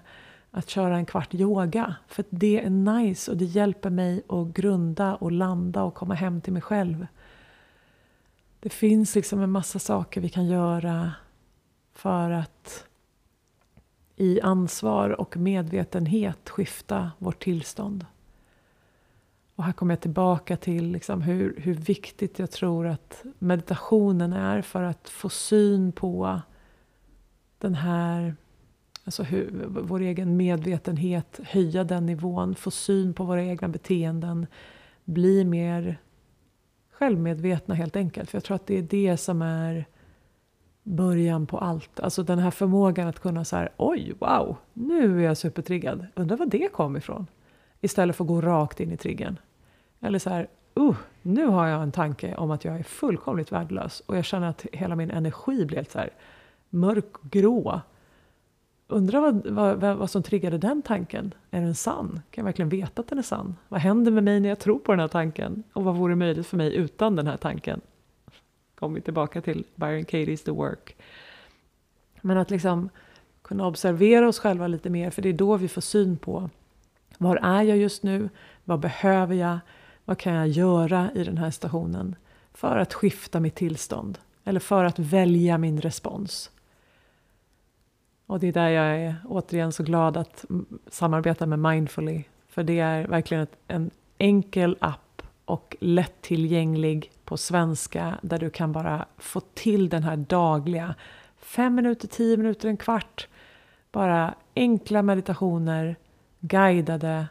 att 0.50 0.68
köra 0.68 0.96
en 0.96 1.06
kvart 1.06 1.34
yoga. 1.34 1.94
För 2.08 2.24
det 2.30 2.64
är 2.64 2.70
nice 2.70 3.30
och 3.30 3.36
det 3.36 3.44
hjälper 3.44 3.90
mig 3.90 4.22
att 4.28 4.54
grunda 4.54 5.14
och 5.14 5.32
landa 5.32 5.82
och 5.82 5.94
komma 5.94 6.14
hem 6.14 6.40
till 6.40 6.52
mig 6.52 6.62
själv. 6.62 7.06
Det 8.62 8.70
finns 8.70 9.14
liksom 9.14 9.40
en 9.40 9.50
massa 9.50 9.78
saker 9.78 10.20
vi 10.20 10.28
kan 10.28 10.46
göra 10.46 11.12
för 11.92 12.30
att 12.30 12.86
i 14.16 14.40
ansvar 14.40 15.10
och 15.10 15.36
medvetenhet 15.36 16.48
skifta 16.48 17.10
vårt 17.18 17.42
tillstånd. 17.42 18.06
Och 19.54 19.64
här 19.64 19.72
kommer 19.72 19.94
jag 19.94 20.00
tillbaka 20.00 20.56
till 20.56 20.92
liksom 20.92 21.22
hur, 21.22 21.54
hur 21.58 21.74
viktigt 21.74 22.38
jag 22.38 22.50
tror 22.50 22.86
att 22.86 23.24
meditationen 23.38 24.32
är 24.32 24.62
för 24.62 24.82
att 24.82 25.08
få 25.08 25.28
syn 25.28 25.92
på 25.92 26.40
den 27.58 27.74
här 27.74 28.36
Alltså 29.04 29.22
hur, 29.22 29.66
vår 29.66 30.00
egen 30.00 30.36
medvetenhet, 30.36 31.40
höja 31.44 31.84
den 31.84 32.06
nivån, 32.06 32.54
få 32.54 32.70
syn 32.70 33.14
på 33.14 33.24
våra 33.24 33.44
egna 33.44 33.68
beteenden, 33.68 34.46
bli 35.04 35.44
mer 35.44 35.98
självmedvetna 37.02 37.74
helt 37.74 37.96
enkelt. 37.96 38.30
För 38.30 38.36
jag 38.36 38.44
tror 38.44 38.54
att 38.54 38.66
det 38.66 38.78
är 38.78 38.82
det 38.82 39.16
som 39.16 39.42
är 39.42 39.84
början 40.82 41.46
på 41.46 41.58
allt. 41.58 42.00
Alltså 42.00 42.22
den 42.22 42.38
här 42.38 42.50
förmågan 42.50 43.08
att 43.08 43.20
kunna 43.20 43.44
så 43.44 43.68
oj, 43.76 44.14
wow, 44.18 44.56
nu 44.72 45.20
är 45.20 45.24
jag 45.24 45.36
supertriggad. 45.36 46.06
Undrar 46.14 46.36
var 46.36 46.46
det 46.46 46.68
kom 46.72 46.96
ifrån? 46.96 47.26
Istället 47.80 48.16
för 48.16 48.24
att 48.24 48.28
gå 48.28 48.40
rakt 48.40 48.80
in 48.80 48.92
i 48.92 48.96
triggern. 48.96 49.38
Eller 50.00 50.18
så 50.18 50.30
här, 50.30 50.48
uh, 50.78 50.96
nu 51.22 51.46
har 51.46 51.66
jag 51.66 51.82
en 51.82 51.92
tanke 51.92 52.34
om 52.34 52.50
att 52.50 52.64
jag 52.64 52.78
är 52.78 52.82
fullkomligt 52.82 53.52
värdelös 53.52 54.02
och 54.06 54.16
jag 54.16 54.24
känner 54.24 54.48
att 54.48 54.66
hela 54.72 54.96
min 54.96 55.10
energi 55.10 55.64
blir 55.66 55.76
helt 55.76 55.90
så 55.90 55.98
här 55.98 56.10
mörkgrå. 56.70 57.80
Undrar 58.92 59.20
vad, 59.20 59.46
vad, 59.46 59.96
vad 59.96 60.10
som 60.10 60.22
triggade 60.22 60.58
den 60.58 60.82
tanken. 60.82 61.34
Är 61.50 61.60
den 61.60 61.74
sann? 61.74 62.08
Kan 62.08 62.42
jag 62.42 62.44
verkligen 62.44 62.68
veta 62.68 63.00
att 63.00 63.08
den 63.08 63.18
är 63.18 63.22
sann? 63.22 63.56
Vad 63.68 63.80
händer 63.80 64.12
med 64.12 64.24
mig 64.24 64.40
när 64.40 64.48
jag 64.48 64.58
tror 64.58 64.78
på 64.78 64.92
den 64.92 65.00
här 65.00 65.08
tanken? 65.08 65.62
Och 65.72 65.84
vad 65.84 65.96
vore 65.96 66.16
möjligt 66.16 66.46
för 66.46 66.56
mig 66.56 66.74
utan 66.74 67.16
den 67.16 67.26
här 67.26 67.36
tanken? 67.36 67.80
Kommer 68.74 68.94
vi 68.94 69.00
tillbaka 69.00 69.40
till 69.40 69.64
Byron 69.74 70.04
Katie's 70.04 70.44
The 70.44 70.50
Work. 70.50 70.96
Men 72.20 72.38
att 72.38 72.50
liksom 72.50 72.88
kunna 73.42 73.66
observera 73.66 74.28
oss 74.28 74.38
själva 74.38 74.66
lite 74.66 74.90
mer, 74.90 75.10
för 75.10 75.22
det 75.22 75.28
är 75.28 75.32
då 75.32 75.56
vi 75.56 75.68
får 75.68 75.80
syn 75.80 76.16
på 76.16 76.50
var 77.18 77.36
är 77.36 77.62
jag 77.62 77.78
just 77.78 78.02
nu? 78.02 78.28
Vad 78.64 78.80
behöver 78.80 79.34
jag? 79.34 79.58
Vad 80.04 80.18
kan 80.18 80.34
jag 80.34 80.48
göra 80.48 81.10
i 81.14 81.24
den 81.24 81.38
här 81.38 81.50
stationen 81.50 82.16
för 82.54 82.76
att 82.76 82.94
skifta 82.94 83.40
mitt 83.40 83.54
tillstånd? 83.54 84.18
Eller 84.44 84.60
för 84.60 84.84
att 84.84 84.98
välja 84.98 85.58
min 85.58 85.80
respons? 85.80 86.50
Och 88.32 88.40
det 88.40 88.46
är 88.46 88.52
där 88.52 88.68
jag 88.68 88.96
är 88.96 89.16
återigen 89.24 89.72
så 89.72 89.82
glad 89.82 90.16
att 90.16 90.44
samarbeta 90.86 91.46
med 91.46 91.58
Mindfully. 91.58 92.24
För 92.48 92.62
det 92.62 92.80
är 92.80 93.06
verkligen 93.06 93.42
ett, 93.42 93.56
en 93.68 93.90
enkel 94.18 94.76
app 94.80 95.22
och 95.44 95.76
lättillgänglig 95.80 97.12
på 97.24 97.36
svenska 97.36 98.18
där 98.22 98.38
du 98.38 98.50
kan 98.50 98.72
bara 98.72 99.06
få 99.18 99.40
till 99.40 99.88
den 99.88 100.02
här 100.02 100.16
dagliga 100.16 100.94
fem 101.36 101.74
minuter, 101.74 102.08
tio 102.08 102.36
minuter, 102.36 102.68
en 102.68 102.76
kvart. 102.76 103.28
Bara 103.90 104.34
enkla 104.56 105.02
meditationer, 105.02 105.96
guidade, 106.40 107.26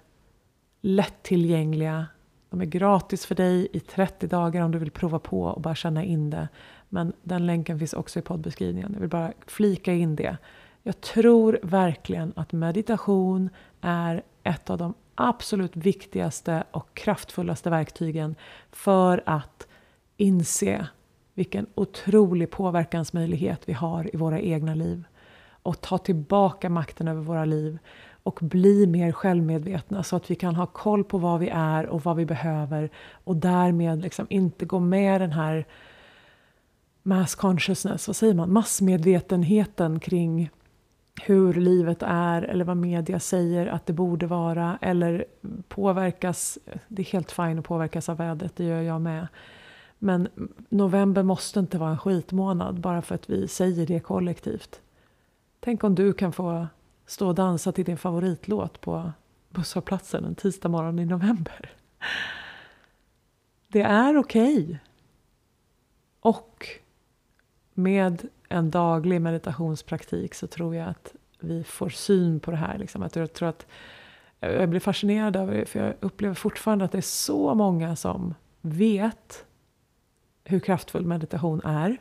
lättillgängliga. 0.82 2.06
De 2.50 2.62
är 2.62 2.66
gratis 2.66 3.26
för 3.26 3.36
dig 3.36 3.68
i 3.74 3.80
30 3.80 4.28
dagar 4.28 4.62
om 4.64 4.72
du 4.72 4.80
vill 4.80 4.92
prova 4.92 5.20
på 5.20 5.44
och 5.44 5.62
bara 5.62 5.76
känna 5.76 6.04
in 6.04 6.30
det. 6.30 6.48
Men 6.90 7.14
den 7.24 7.46
länken 7.46 7.80
finns 7.80 7.94
också 7.94 8.20
i 8.20 8.22
poddbeskrivningen. 8.22 8.92
Jag 8.94 9.00
vill 9.00 9.10
bara 9.10 9.34
flika 9.48 9.94
in 9.94 10.16
det. 10.16 10.38
Jag 10.84 11.02
tror 11.02 11.60
verkligen 11.64 12.34
att 12.36 12.52
meditation 12.52 13.50
är 13.82 14.24
ett 14.44 14.70
av 14.70 14.78
de 14.78 14.94
absolut 15.16 15.76
viktigaste 15.76 16.64
och 16.72 16.94
kraftfullaste 16.94 17.70
verktygen 17.70 18.36
för 18.72 19.24
att 19.26 19.68
inse 20.18 20.88
vilken 21.34 21.68
otrolig 21.76 22.52
påverkansmöjlighet 22.52 23.62
vi 23.66 23.74
har 23.74 24.16
i 24.16 24.18
våra 24.18 24.40
egna 24.40 24.76
liv 24.76 25.04
och 25.64 25.82
ta 25.82 25.98
tillbaka 25.98 26.70
makten 26.70 27.08
över 27.08 27.22
våra 27.22 27.46
liv 27.46 27.78
och 28.24 28.40
bli 28.42 28.88
mer 28.88 29.12
självmedvetna 29.12 30.04
så 30.04 30.16
att 30.16 30.32
vi 30.32 30.36
kan 30.36 30.56
ha 30.56 30.66
koll 30.66 31.04
på 31.04 31.18
vad 31.18 31.40
vi 31.40 31.50
är 31.50 31.86
och 31.86 32.04
vad 32.04 32.16
vi 32.16 32.26
behöver 32.26 32.90
och 33.24 33.36
därmed 33.36 34.02
liksom 34.02 34.28
inte 34.30 34.66
gå 34.66 34.80
med 34.80 35.22
den 35.22 35.32
här 35.32 35.66
mass 37.04 37.36
consciousness, 37.36 38.08
vad 38.08 38.16
säger 38.16 38.34
man, 38.34 38.54
massmedvetenheten 38.54 40.00
kring 40.00 40.50
hur 41.22 41.54
livet 41.54 42.04
är 42.04 42.42
eller 42.42 42.66
vad 42.66 42.78
media 42.78 43.20
säger 43.20 43.68
att 43.68 43.86
det 43.86 43.94
borde 43.94 44.28
vara 44.28 44.78
eller 44.82 45.26
påverkas, 45.68 46.60
det 46.88 47.02
är 47.02 47.06
helt 47.06 47.32
fint 47.32 47.60
att 47.60 47.66
påverkas 47.66 48.10
av 48.10 48.18
vädret, 48.18 48.56
det 48.56 48.64
gör 48.64 48.82
jag 48.82 49.02
med. 49.02 49.28
Men 50.00 50.28
november 50.70 51.24
måste 51.24 51.60
inte 51.60 51.78
vara 51.78 51.90
en 51.90 51.98
skitmånad 51.98 52.80
bara 52.80 53.02
för 53.02 53.16
att 53.16 53.30
vi 53.30 53.48
säger 53.48 53.88
det 53.88 54.00
kollektivt. 54.00 54.82
Tänk 55.60 55.84
om 55.84 55.96
du 55.96 56.14
kan 56.14 56.34
få 56.34 56.68
stå 57.06 57.28
och 57.28 57.36
dansa 57.36 57.72
till 57.72 57.86
din 57.86 57.98
favoritlåt 57.98 58.82
på 58.82 59.12
busshållplatsen 59.50 60.26
en 60.26 60.36
tisdag 60.36 60.70
morgon 60.70 61.00
i 61.00 61.06
november. 61.06 61.72
Det 63.68 63.82
är 63.82 64.18
okej. 64.18 64.64
Okay. 64.64 64.78
Och 66.20 66.68
med 67.74 68.28
en 68.52 68.72
daglig 68.72 69.22
meditationspraktik 69.22 70.34
så 70.34 70.48
tror 70.48 70.76
jag 70.76 70.90
att 70.90 71.14
vi 71.40 71.64
får 71.64 71.90
syn 71.90 72.40
på 72.40 72.52
det 72.52 72.58
här. 72.58 72.78
Liksom. 72.78 73.04
Att 73.04 73.16
jag 73.16 73.34
tror 73.34 73.50
att 73.50 73.66
jag 74.40 74.70
blir 74.70 74.80
fascinerad 74.80 75.38
av 75.38 75.52
det, 75.52 75.66
för 75.66 75.80
jag 75.80 75.94
upplever 76.00 76.36
fortfarande 76.36 76.86
att 76.86 76.92
det 76.92 76.98
är 76.98 77.02
så 77.02 77.56
många 77.56 77.96
som 77.96 78.34
vet 78.62 79.46
hur 80.44 80.60
kraftfull 80.60 81.06
meditation 81.06 81.62
är. 81.66 81.98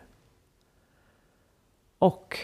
Och 1.99 2.39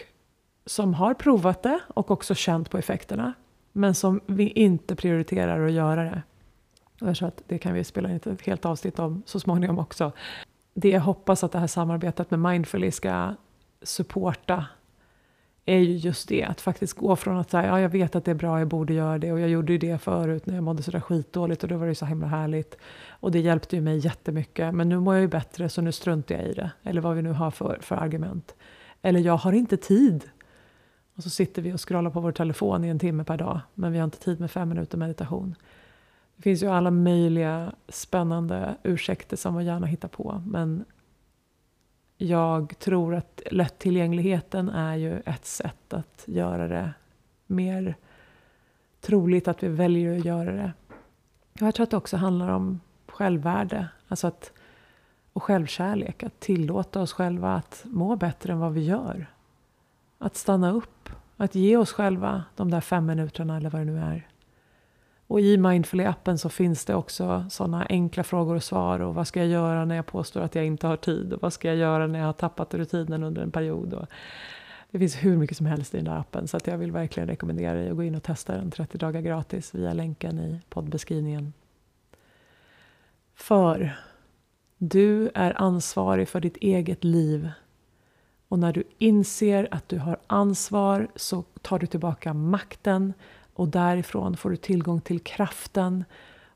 som 0.65 0.93
har 0.93 1.13
provat 1.13 1.63
det 1.63 1.79
och 1.87 2.11
också 2.11 2.35
känt 2.35 2.69
på 2.69 2.77
effekterna. 2.77 3.33
Men 3.71 3.95
som 3.95 4.21
vi 4.25 4.49
inte 4.49 4.95
prioriterar 4.95 5.65
att 5.65 5.71
göra 5.71 6.03
det. 6.03 6.21
Och 7.01 7.07
jag 7.07 7.17
tror 7.17 7.27
att 7.27 7.43
det 7.47 7.57
kan 7.57 7.73
vi 7.73 7.83
spela 7.83 8.09
in 8.09 8.15
ett 8.15 8.41
helt 8.41 8.65
avsnitt 8.65 8.99
om 8.99 9.23
så 9.25 9.39
småningom 9.39 9.79
också. 9.79 10.11
Det 10.73 10.89
jag 10.89 11.01
hoppas 11.01 11.43
att 11.43 11.51
det 11.51 11.59
här 11.59 11.67
samarbetet 11.67 12.31
med 12.31 12.39
Mindfully 12.39 12.91
ska 12.91 13.35
supporta 13.81 14.65
är 15.65 15.77
ju 15.77 15.95
just 15.95 16.27
det, 16.29 16.43
att 16.43 16.61
faktiskt 16.61 16.93
gå 16.93 17.15
från 17.15 17.37
att 17.37 17.51
säga 17.51 17.65
ja, 17.65 17.79
jag 17.79 17.89
vet 17.89 18.15
att 18.15 18.25
det 18.25 18.31
är 18.31 18.35
bra, 18.35 18.59
jag 18.59 18.67
borde 18.67 18.93
göra 18.93 19.17
det 19.17 19.31
och 19.31 19.39
jag 19.39 19.49
gjorde 19.49 19.71
ju 19.71 19.77
det 19.77 19.97
förut 19.97 20.45
när 20.45 20.55
jag 20.55 20.63
mådde 20.63 20.83
sådär 20.83 20.99
skitdåligt 20.99 21.63
och 21.63 21.69
då 21.69 21.77
var 21.77 21.85
det 21.85 21.91
ju 21.91 21.95
så 21.95 22.05
himla 22.05 22.27
härligt. 22.27 22.77
Och 23.09 23.31
det 23.31 23.39
hjälpte 23.39 23.75
ju 23.75 23.81
mig 23.81 23.97
jättemycket, 23.97 24.73
men 24.73 24.89
nu 24.89 24.99
mår 24.99 25.13
jag 25.13 25.21
ju 25.21 25.27
bättre 25.27 25.69
så 25.69 25.81
nu 25.81 25.91
struntar 25.91 26.35
jag 26.35 26.45
i 26.45 26.53
det. 26.53 26.71
Eller 26.83 27.01
vad 27.01 27.15
vi 27.15 27.21
nu 27.21 27.31
har 27.31 27.51
för, 27.51 27.77
för 27.81 27.95
argument. 27.95 28.55
Eller 29.01 29.19
jag 29.19 29.37
har 29.37 29.51
inte 29.53 29.77
tid. 29.77 30.29
Och 31.15 31.23
så 31.23 31.29
sitter 31.29 31.61
vi 31.61 31.73
och 31.73 31.87
scrollar 31.87 32.09
på 32.09 32.19
vår 32.19 32.31
telefon 32.31 32.83
i 32.83 32.87
en 32.87 32.99
timme 32.99 33.23
per 33.23 33.37
dag, 33.37 33.59
men 33.73 33.91
vi 33.91 33.97
har 33.97 34.05
inte 34.05 34.19
tid 34.19 34.39
med 34.39 34.51
fem 34.51 34.69
minuter 34.69 34.97
meditation. 34.97 35.55
Det 36.35 36.41
finns 36.41 36.63
ju 36.63 36.67
alla 36.67 36.91
möjliga 36.91 37.71
spännande 37.89 38.75
ursäkter 38.83 39.37
som 39.37 39.53
man 39.53 39.65
gärna 39.65 39.87
hittar 39.87 40.07
på, 40.07 40.41
men 40.45 40.85
jag 42.17 42.79
tror 42.79 43.15
att 43.15 43.41
lättillgängligheten 43.51 44.69
är 44.69 44.95
ju 44.95 45.19
ett 45.19 45.45
sätt 45.45 45.93
att 45.93 46.23
göra 46.27 46.67
det 46.67 46.93
mer 47.47 47.95
troligt 49.01 49.47
att 49.47 49.63
vi 49.63 49.67
väljer 49.67 50.17
att 50.17 50.25
göra 50.25 50.51
det. 50.51 50.73
Jag 51.59 51.75
tror 51.75 51.83
att 51.83 51.91
det 51.91 51.97
också 51.97 52.17
handlar 52.17 52.49
om 52.49 52.79
självvärde 53.07 53.87
alltså 54.07 54.27
att, 54.27 54.51
och 55.33 55.43
självkärlek. 55.43 56.23
Att 56.23 56.39
tillåta 56.39 57.01
oss 57.01 57.13
själva 57.13 57.55
att 57.55 57.81
må 57.85 58.15
bättre 58.15 58.53
än 58.53 58.59
vad 58.59 58.73
vi 58.73 58.83
gör. 58.83 59.27
Att 60.17 60.35
stanna 60.35 60.71
upp, 60.71 61.09
att 61.37 61.55
ge 61.55 61.77
oss 61.77 61.91
själva 61.91 62.43
de 62.55 62.71
där 62.71 62.81
fem 62.81 63.05
minuterna 63.05 63.57
eller 63.57 63.69
vad 63.69 63.81
det 63.81 63.85
nu 63.85 63.99
är. 63.99 64.27
Och 65.27 65.39
i 65.39 65.57
Mindfully-appen 65.57 66.37
så 66.37 66.49
finns 66.49 66.85
det 66.85 66.95
också 66.95 67.45
sådana 67.49 67.85
enkla 67.89 68.23
frågor 68.23 68.55
och 68.55 68.63
svar. 68.63 68.99
Och 68.99 69.15
vad 69.15 69.27
ska 69.27 69.39
jag 69.39 69.49
göra 69.49 69.85
när 69.85 69.95
jag 69.95 70.05
påstår 70.05 70.41
att 70.41 70.55
jag 70.55 70.65
inte 70.65 70.87
har 70.87 70.97
tid? 70.97 71.33
Och 71.33 71.41
vad 71.41 71.53
ska 71.53 71.67
jag 71.67 71.77
göra 71.77 72.07
när 72.07 72.19
jag 72.19 72.25
har 72.25 72.33
tappat 72.33 72.73
rutinen 72.73 73.23
under 73.23 73.41
en 73.41 73.51
period? 73.51 73.93
Och 73.93 74.05
det 74.91 74.99
finns 74.99 75.15
hur 75.15 75.37
mycket 75.37 75.57
som 75.57 75.65
helst 75.65 75.93
i 75.93 75.97
den 75.97 76.05
där 76.05 76.19
appen. 76.19 76.47
Så 76.47 76.57
att 76.57 76.67
jag 76.67 76.77
vill 76.77 76.91
verkligen 76.91 77.29
rekommendera 77.29 77.73
dig 77.73 77.89
att 77.89 77.95
gå 77.95 78.03
in 78.03 78.15
och 78.15 78.23
testa 78.23 78.53
den 78.53 78.71
30 78.71 78.97
dagar 78.97 79.21
gratis 79.21 79.75
via 79.75 79.93
länken 79.93 80.39
i 80.39 80.59
poddbeskrivningen. 80.69 81.53
För 83.35 83.97
du 84.77 85.29
är 85.33 85.61
ansvarig 85.61 86.29
för 86.29 86.39
ditt 86.39 86.57
eget 86.57 87.03
liv. 87.03 87.49
Och 88.47 88.59
när 88.59 88.73
du 88.73 88.83
inser 88.97 89.67
att 89.71 89.89
du 89.89 89.97
har 89.97 90.17
ansvar 90.27 91.07
så 91.15 91.43
tar 91.61 91.79
du 91.79 91.87
tillbaka 91.87 92.33
makten 92.33 93.13
och 93.57 93.67
därifrån 93.67 94.37
får 94.37 94.49
du 94.49 94.55
tillgång 94.55 95.01
till 95.01 95.19
kraften. 95.19 96.03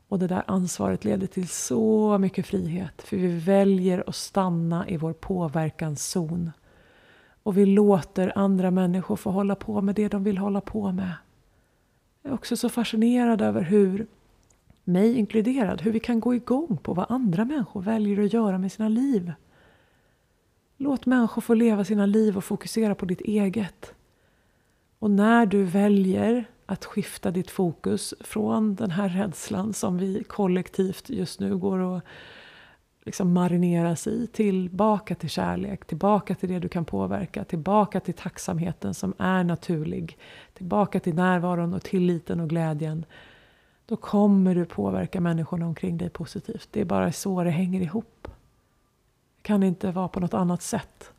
Och 0.08 0.18
det 0.18 0.26
där 0.26 0.42
ansvaret 0.46 1.04
leder 1.04 1.26
till 1.26 1.48
så 1.48 2.18
mycket 2.18 2.46
frihet. 2.46 3.02
För 3.02 3.16
vi 3.16 3.38
väljer 3.38 4.04
att 4.06 4.14
stanna 4.14 4.88
i 4.88 4.96
vår 4.96 5.12
påverkanszon. 5.12 6.50
Och 7.42 7.58
vi 7.58 7.66
låter 7.66 8.38
andra 8.38 8.70
människor 8.70 9.16
få 9.16 9.30
hålla 9.30 9.54
på 9.54 9.80
med 9.80 9.94
det 9.94 10.08
de 10.08 10.24
vill 10.24 10.38
hålla 10.38 10.60
på 10.60 10.92
med. 10.92 11.12
Jag 12.22 12.30
är 12.30 12.34
också 12.34 12.56
så 12.56 12.68
fascinerad 12.68 13.42
över 13.42 13.62
hur, 13.62 14.06
mig 14.84 15.18
inkluderad, 15.18 15.80
hur 15.80 15.92
vi 15.92 16.00
kan 16.00 16.20
gå 16.20 16.34
igång 16.34 16.78
på 16.82 16.94
vad 16.94 17.06
andra 17.08 17.44
människor 17.44 17.82
väljer 17.82 18.24
att 18.24 18.32
göra 18.32 18.58
med 18.58 18.72
sina 18.72 18.88
liv. 18.88 19.32
Låt 20.76 21.06
människor 21.06 21.42
få 21.42 21.54
leva 21.54 21.84
sina 21.84 22.06
liv 22.06 22.36
och 22.36 22.44
fokusera 22.44 22.94
på 22.94 23.06
ditt 23.06 23.20
eget. 23.20 23.94
Och 24.98 25.10
när 25.10 25.46
du 25.46 25.64
väljer 25.64 26.51
att 26.66 26.84
skifta 26.84 27.30
ditt 27.30 27.50
fokus 27.50 28.14
från 28.20 28.74
den 28.74 28.90
här 28.90 29.08
rädslan 29.08 29.72
som 29.72 29.98
vi 29.98 30.24
kollektivt 30.24 31.10
just 31.10 31.40
nu 31.40 31.56
går 31.56 31.78
och 31.78 32.00
liksom 33.04 33.32
marineras 33.32 34.06
i 34.06 34.26
tillbaka 34.26 35.14
till 35.14 35.30
kärlek, 35.30 35.84
tillbaka 35.84 36.34
till 36.34 36.48
det 36.48 36.58
du 36.58 36.68
kan 36.68 36.84
påverka, 36.84 37.44
tillbaka 37.44 38.00
till 38.00 38.14
tacksamheten 38.14 38.94
som 38.94 39.14
är 39.18 39.44
naturlig, 39.44 40.18
tillbaka 40.54 41.00
till 41.00 41.14
närvaron 41.14 41.74
och 41.74 41.82
tilliten 41.82 42.40
och 42.40 42.48
glädjen. 42.48 43.04
Då 43.86 43.96
kommer 43.96 44.54
du 44.54 44.64
påverka 44.64 45.20
människorna 45.20 45.66
omkring 45.66 45.98
dig 45.98 46.10
positivt. 46.10 46.68
Det 46.70 46.80
är 46.80 46.84
bara 46.84 47.12
så 47.12 47.44
det 47.44 47.50
hänger 47.50 47.80
ihop. 47.80 48.28
Det 49.36 49.42
kan 49.42 49.62
inte 49.62 49.90
vara 49.90 50.08
på 50.08 50.20
något 50.20 50.34
annat 50.34 50.62
sätt. 50.62 51.12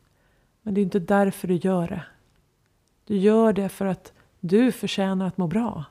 Men 0.62 0.74
det 0.74 0.82
är 0.82 0.84
inte 0.84 1.00
därför 1.00 1.48
du 1.48 1.56
gör 1.56 1.88
det. 1.88 2.04
Du 3.06 3.18
gör 3.18 3.54
det 3.54 3.70
för 3.70 3.86
att 3.86 4.14
du 4.46 4.72
förtjänar 4.72 5.28
att 5.28 5.38
må 5.38 5.48
bra. 5.48 5.86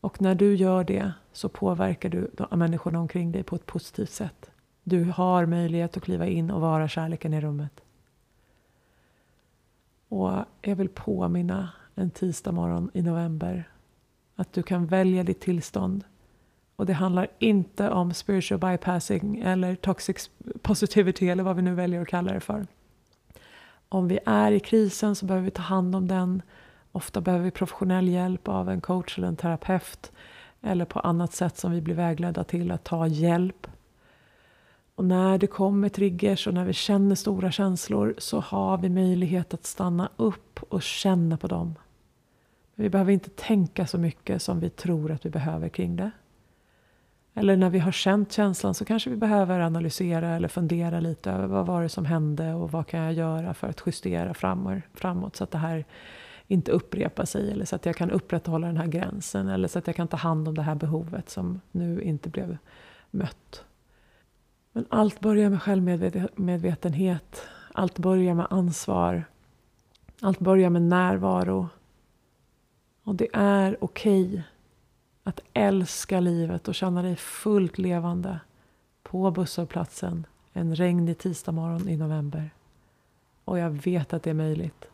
Och 0.00 0.22
när 0.22 0.34
du 0.34 0.54
gör 0.54 0.84
det 0.84 1.12
så 1.32 1.48
påverkar 1.48 2.08
du 2.08 2.30
människorna 2.56 3.00
omkring 3.00 3.32
dig 3.32 3.42
på 3.42 3.56
ett 3.56 3.66
positivt 3.66 4.10
sätt. 4.10 4.50
Du 4.84 5.04
har 5.04 5.46
möjlighet 5.46 5.96
att 5.96 6.02
kliva 6.02 6.26
in 6.26 6.50
och 6.50 6.60
vara 6.60 6.88
kärleken 6.88 7.34
i 7.34 7.40
rummet. 7.40 7.80
Och 10.08 10.32
jag 10.62 10.76
vill 10.76 10.88
påminna 10.88 11.68
en 11.94 12.10
tisdag 12.10 12.52
morgon 12.52 12.90
i 12.94 13.02
november 13.02 13.68
att 14.36 14.52
du 14.52 14.62
kan 14.62 14.86
välja 14.86 15.22
ditt 15.22 15.40
tillstånd. 15.40 16.04
Och 16.76 16.86
det 16.86 16.92
handlar 16.92 17.28
inte 17.38 17.90
om 17.90 18.14
spiritual 18.14 18.60
bypassing 18.60 19.38
eller 19.38 19.74
toxic 19.74 20.30
positivity 20.62 21.28
eller 21.28 21.42
vad 21.42 21.56
vi 21.56 21.62
nu 21.62 21.74
väljer 21.74 22.02
att 22.02 22.08
kalla 22.08 22.32
det 22.32 22.40
för. 22.40 22.66
Om 23.88 24.08
vi 24.08 24.18
är 24.26 24.52
i 24.52 24.60
krisen 24.60 25.14
så 25.14 25.26
behöver 25.26 25.44
vi 25.44 25.50
ta 25.50 25.62
hand 25.62 25.96
om 25.96 26.08
den 26.08 26.42
Ofta 26.96 27.20
behöver 27.20 27.44
vi 27.44 27.50
professionell 27.50 28.08
hjälp 28.08 28.48
av 28.48 28.70
en 28.70 28.80
coach 28.80 29.18
eller 29.18 29.28
en 29.28 29.36
terapeut 29.36 30.12
eller 30.62 30.84
på 30.84 31.00
annat 31.00 31.32
sätt 31.32 31.56
som 31.56 31.72
vi 31.72 31.80
blir 31.80 31.94
vägledda 31.94 32.44
till 32.44 32.70
att 32.70 32.84
ta 32.84 33.06
hjälp. 33.06 33.66
Och 34.94 35.04
när 35.04 35.38
det 35.38 35.46
kommer 35.46 35.88
triggers 35.88 36.46
och 36.46 36.54
när 36.54 36.64
vi 36.64 36.72
känner 36.72 37.14
stora 37.14 37.50
känslor 37.50 38.14
så 38.18 38.40
har 38.40 38.78
vi 38.78 38.88
möjlighet 38.88 39.54
att 39.54 39.66
stanna 39.66 40.08
upp 40.16 40.62
och 40.62 40.82
känna 40.82 41.36
på 41.36 41.46
dem. 41.46 41.74
Vi 42.74 42.88
behöver 42.90 43.12
inte 43.12 43.30
tänka 43.30 43.86
så 43.86 43.98
mycket 43.98 44.42
som 44.42 44.60
vi 44.60 44.70
tror 44.70 45.10
att 45.12 45.26
vi 45.26 45.30
behöver 45.30 45.68
kring 45.68 45.96
det. 45.96 46.10
Eller 47.34 47.56
när 47.56 47.70
vi 47.70 47.78
har 47.78 47.92
känt 47.92 48.32
känslan 48.32 48.74
så 48.74 48.84
kanske 48.84 49.10
vi 49.10 49.16
behöver 49.16 49.60
analysera 49.60 50.36
eller 50.36 50.48
fundera 50.48 51.00
lite 51.00 51.30
över 51.30 51.46
vad 51.46 51.66
var 51.66 51.82
det 51.82 51.88
som 51.88 52.04
hände 52.04 52.54
och 52.54 52.72
vad 52.72 52.86
kan 52.86 53.00
jag 53.00 53.12
göra 53.12 53.54
för 53.54 53.68
att 53.68 53.82
justera 53.86 54.34
framåt 54.94 55.36
så 55.36 55.44
att 55.44 55.50
det 55.50 55.58
här 55.58 55.84
inte 56.48 56.72
upprepa 56.72 57.26
sig 57.26 57.50
eller 57.50 57.64
så 57.64 57.76
att 57.76 57.86
jag 57.86 57.96
kan 57.96 58.10
upprätthålla 58.10 58.66
den 58.66 58.76
här 58.76 58.86
gränsen 58.86 59.48
eller 59.48 59.68
så 59.68 59.78
att 59.78 59.86
jag 59.86 59.96
kan 59.96 60.08
ta 60.08 60.16
hand 60.16 60.48
om 60.48 60.54
det 60.54 60.62
här 60.62 60.74
behovet 60.74 61.30
som 61.30 61.60
nu 61.72 62.02
inte 62.02 62.28
blev 62.28 62.56
mött. 63.10 63.64
Men 64.72 64.86
allt 64.88 65.20
börjar 65.20 65.50
med 65.50 65.62
självmedvetenhet. 65.62 67.42
Allt 67.72 67.98
börjar 67.98 68.34
med 68.34 68.46
ansvar. 68.50 69.24
Allt 70.20 70.38
börjar 70.38 70.70
med 70.70 70.82
närvaro. 70.82 71.68
Och 73.02 73.14
det 73.14 73.28
är 73.32 73.76
okej 73.80 74.26
okay 74.28 74.42
att 75.22 75.40
älska 75.52 76.20
livet 76.20 76.68
och 76.68 76.74
känna 76.74 77.02
dig 77.02 77.16
fullt 77.16 77.78
levande 77.78 78.40
på 79.02 79.30
busshållplatsen 79.30 80.26
en 80.52 80.76
regnig 80.76 81.18
tisdagmorgon 81.18 81.88
i 81.88 81.96
november. 81.96 82.50
Och 83.44 83.58
jag 83.58 83.70
vet 83.70 84.12
att 84.12 84.22
det 84.22 84.30
är 84.30 84.34
möjligt. 84.34 84.88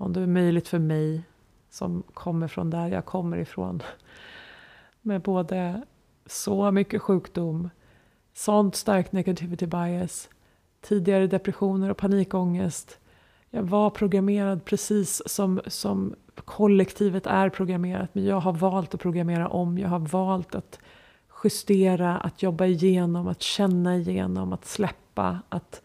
Om 0.00 0.12
det 0.12 0.20
är 0.20 0.26
möjligt 0.26 0.68
för 0.68 0.78
mig 0.78 1.22
som 1.70 2.02
kommer 2.14 2.48
från 2.48 2.70
där 2.70 2.88
jag 2.88 3.04
kommer 3.04 3.36
ifrån. 3.36 3.82
Med 5.02 5.22
både 5.22 5.82
så 6.26 6.70
mycket 6.70 7.02
sjukdom, 7.02 7.70
sånt 8.34 8.76
starkt 8.76 9.12
negativity 9.12 9.66
bias, 9.66 10.28
tidigare 10.80 11.26
depressioner 11.26 11.90
och 11.90 11.96
panikångest. 11.96 12.98
Jag 13.50 13.62
var 13.62 13.90
programmerad 13.90 14.64
precis 14.64 15.22
som, 15.26 15.60
som 15.66 16.14
kollektivet 16.34 17.26
är 17.26 17.48
programmerat 17.48 18.14
men 18.14 18.24
jag 18.24 18.40
har 18.40 18.52
valt 18.52 18.94
att 18.94 19.00
programmera 19.00 19.48
om. 19.48 19.78
Jag 19.78 19.88
har 19.88 19.98
valt 19.98 20.54
att 20.54 20.78
justera, 21.44 22.18
att 22.18 22.42
jobba 22.42 22.66
igenom, 22.66 23.28
att 23.28 23.42
känna 23.42 23.96
igenom, 23.96 24.52
att 24.52 24.64
släppa, 24.64 25.38
att 25.48 25.82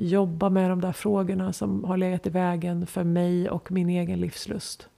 jobba 0.00 0.50
med 0.50 0.70
de 0.70 0.80
där 0.80 0.92
frågorna 0.92 1.52
som 1.52 1.84
har 1.84 1.96
legat 1.96 2.26
i 2.26 2.30
vägen 2.30 2.86
för 2.86 3.04
mig 3.04 3.50
och 3.50 3.72
min 3.72 3.88
egen 3.88 4.20
livslust. 4.20 4.88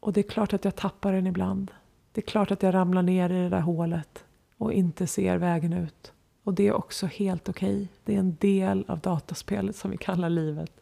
Och 0.00 0.12
det 0.12 0.20
är 0.20 0.30
klart 0.30 0.52
att 0.52 0.64
jag 0.64 0.76
tappar 0.76 1.12
den 1.12 1.26
ibland. 1.26 1.70
Det 2.12 2.20
är 2.20 2.26
klart 2.26 2.50
att 2.50 2.62
jag 2.62 2.74
ramlar 2.74 3.02
ner 3.02 3.30
i 3.30 3.42
det 3.42 3.48
där 3.48 3.60
hålet 3.60 4.24
och 4.56 4.72
inte 4.72 5.06
ser 5.06 5.36
vägen 5.36 5.72
ut. 5.72 6.12
Och 6.42 6.54
det 6.54 6.66
är 6.66 6.72
också 6.72 7.06
helt 7.06 7.48
okej. 7.48 7.74
Okay. 7.74 7.88
Det 8.04 8.14
är 8.14 8.18
en 8.18 8.36
del 8.40 8.84
av 8.88 8.98
dataspelet 8.98 9.76
som 9.76 9.90
vi 9.90 9.96
kallar 9.96 10.30
livet. 10.30 10.72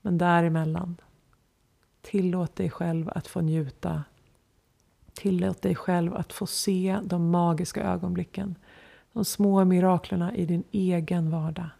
Men 0.00 0.18
däremellan, 0.18 0.96
tillåt 2.02 2.56
dig 2.56 2.70
själv 2.70 3.10
att 3.14 3.26
få 3.26 3.40
njuta. 3.40 4.04
Tillåt 5.12 5.62
dig 5.62 5.74
själv 5.74 6.14
att 6.14 6.32
få 6.32 6.46
se 6.46 6.98
de 7.04 7.30
magiska 7.30 7.82
ögonblicken. 7.82 8.54
De 9.12 9.24
små 9.24 9.64
miraklerna 9.64 10.34
i 10.34 10.46
din 10.46 10.64
egen 10.70 11.30
vardag. 11.30 11.70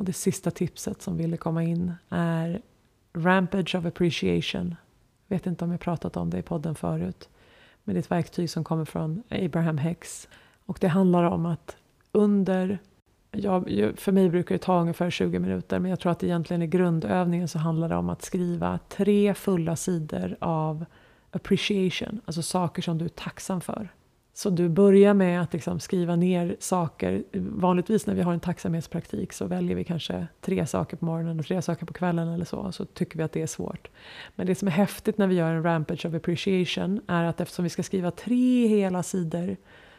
Och 0.00 0.06
det 0.06 0.12
sista 0.12 0.50
tipset 0.50 1.02
som 1.02 1.16
ville 1.16 1.36
komma 1.36 1.62
in 1.62 1.92
är 2.08 2.62
Rampage 3.12 3.74
of 3.74 3.84
appreciation. 3.84 4.74
Jag 5.26 5.36
vet 5.36 5.46
inte 5.46 5.64
om 5.64 5.70
jag 5.70 5.80
pratat 5.80 6.16
om 6.16 6.30
det 6.30 6.38
i 6.38 6.42
podden 6.42 6.74
förut. 6.74 7.28
Men 7.84 7.94
det 7.94 7.98
är 7.98 8.00
ett 8.00 8.10
verktyg 8.10 8.50
som 8.50 8.64
kommer 8.64 8.84
från 8.84 9.22
Abraham 9.28 9.78
Hicks. 9.78 10.28
Och 10.66 10.78
det 10.80 10.88
handlar 10.88 11.24
om 11.24 11.46
att 11.46 11.76
under 12.12 12.78
Ja, 13.30 13.64
för 13.96 14.12
mig 14.12 14.28
brukar 14.28 14.54
det 14.54 14.58
ta 14.58 14.80
ungefär 14.80 15.10
20 15.10 15.38
minuter 15.38 15.78
men 15.78 15.90
jag 15.90 16.00
tror 16.00 16.12
att 16.12 16.24
egentligen 16.24 16.62
i 16.62 16.66
grundövningen 16.66 17.48
så 17.48 17.58
handlar 17.58 17.88
det 17.88 17.96
om 17.96 18.08
att 18.08 18.22
skriva 18.22 18.78
tre 18.88 19.34
fulla 19.34 19.76
sidor 19.76 20.36
av 20.40 20.84
appreciation, 21.30 22.20
alltså 22.24 22.42
saker 22.42 22.82
som 22.82 22.98
du 22.98 23.04
är 23.04 23.08
tacksam 23.08 23.60
för. 23.60 23.88
Så 24.32 24.50
du 24.50 24.68
börjar 24.68 25.14
med 25.14 25.42
att 25.42 25.52
liksom 25.52 25.80
skriva 25.80 26.16
ner 26.16 26.56
saker. 26.58 27.24
Vanligtvis 27.32 28.06
när 28.06 28.14
vi 28.14 28.22
har 28.22 28.32
en 28.32 28.40
tacksamhetspraktik 28.40 29.32
så 29.32 29.46
väljer 29.46 29.76
vi 29.76 29.84
kanske 29.84 30.26
tre 30.40 30.66
saker 30.66 30.96
på 30.96 31.04
morgonen 31.04 31.40
och 31.40 31.46
tre 31.46 31.62
saker 31.62 31.86
på 31.86 31.92
kvällen 31.92 32.28
eller 32.28 32.44
så. 32.44 32.72
Så 32.72 32.84
tycker 32.84 33.18
vi 33.18 33.22
att 33.22 33.32
det 33.32 33.42
är 33.42 33.46
svårt. 33.46 33.88
Men 34.34 34.46
det 34.46 34.54
som 34.54 34.68
är 34.68 34.72
häftigt 34.72 35.18
när 35.18 35.26
vi 35.26 35.34
gör 35.34 35.54
en 35.54 35.62
rampage 35.62 36.06
of 36.06 36.14
appreciation 36.14 37.00
är 37.06 37.24
att 37.24 37.40
eftersom 37.40 37.62
vi 37.62 37.68
ska 37.68 37.82
skriva 37.82 38.10
tre 38.10 38.66
hela 38.66 39.02
sidor 39.02 39.56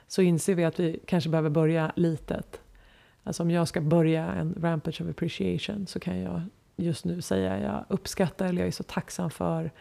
så 0.07 0.21
inser 0.21 0.55
vi 0.55 0.63
att 0.63 0.79
vi 0.79 0.99
kanske 1.05 1.29
behöver 1.29 1.49
börja 1.49 1.91
litet. 1.95 2.61
Alltså 3.23 3.43
om 3.43 3.51
jag 3.51 3.67
ska 3.67 3.81
börja 3.81 4.25
en 4.25 4.55
rampage 4.61 5.01
of 5.01 5.09
appreciation 5.09 5.87
så 5.87 5.99
kan 5.99 6.19
jag 6.19 6.41
just 6.75 7.05
nu 7.05 7.21
säga 7.21 7.59
jag 7.59 7.85
uppskattar 7.89 8.45
eller 8.45 8.61
jag 8.61 8.67
är 8.67 8.71
så 8.71 8.83
tacksam 8.83 9.31
för 9.31 9.71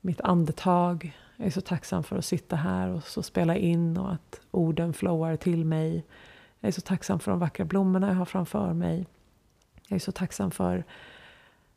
mitt 0.00 0.20
andetag. 0.20 1.16
Jag 1.40 1.46
är 1.46 1.50
så 1.50 1.60
tacksam 1.60 2.04
för 2.04 2.16
att 2.16 2.24
sitta 2.24 2.56
här 2.56 2.88
och 2.88 3.02
så 3.02 3.22
spela 3.22 3.56
in 3.56 3.96
och 3.96 4.12
att 4.12 4.40
orden 4.50 4.92
flowar 4.92 5.36
till 5.36 5.64
mig. 5.64 6.04
Jag 6.60 6.68
är 6.68 6.72
så 6.72 6.80
tacksam 6.80 7.20
för 7.20 7.30
de 7.30 7.40
vackra 7.40 7.64
blommorna 7.64 8.08
jag 8.08 8.14
har 8.14 8.24
framför 8.24 8.72
mig. 8.72 9.06
Jag 9.88 9.96
är 9.96 10.00
så 10.00 10.12
tacksam 10.12 10.50
för 10.50 10.84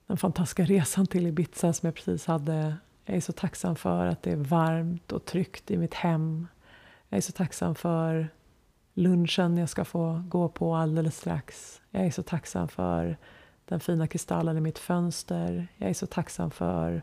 den 0.07 0.17
fantastiska 0.17 0.63
resan 0.65 1.07
till 1.07 1.27
Ibiza 1.27 1.73
som 1.73 1.87
jag 1.87 1.95
precis 1.95 2.25
hade. 2.25 2.75
Jag 3.05 3.17
är 3.17 3.21
så 3.21 3.31
tacksam 3.31 3.75
för 3.75 4.05
att 4.05 4.23
det 4.23 4.31
är 4.31 4.35
varmt 4.35 5.11
och 5.11 5.25
tryggt 5.25 5.71
i 5.71 5.77
mitt 5.77 5.93
hem. 5.93 6.47
Jag 7.09 7.17
är 7.17 7.21
så 7.21 7.31
tacksam 7.31 7.75
för 7.75 8.29
lunchen 8.93 9.57
jag 9.57 9.69
ska 9.69 9.85
få 9.85 10.23
gå 10.27 10.49
på 10.49 10.75
alldeles 10.75 11.17
strax. 11.17 11.81
Jag 11.89 12.05
är 12.05 12.11
så 12.11 12.23
tacksam 12.23 12.67
för 12.67 13.17
den 13.65 13.79
fina 13.79 14.07
kristallen 14.07 14.57
i 14.57 14.61
mitt 14.61 14.79
fönster. 14.79 15.67
Jag 15.77 15.89
är 15.89 15.93
så 15.93 16.07
tacksam 16.07 16.51
för 16.51 17.01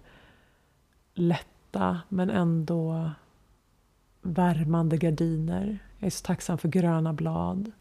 lätta 1.79 2.01
men 2.09 2.31
ändå 2.31 3.11
värmande 4.23 4.97
gardiner. 4.97 5.79
Jag 5.99 6.07
är 6.07 6.11
så 6.11 6.25
tacksam 6.25 6.59
för 6.59 6.69
gröna 6.69 7.13
blad. 7.13 7.73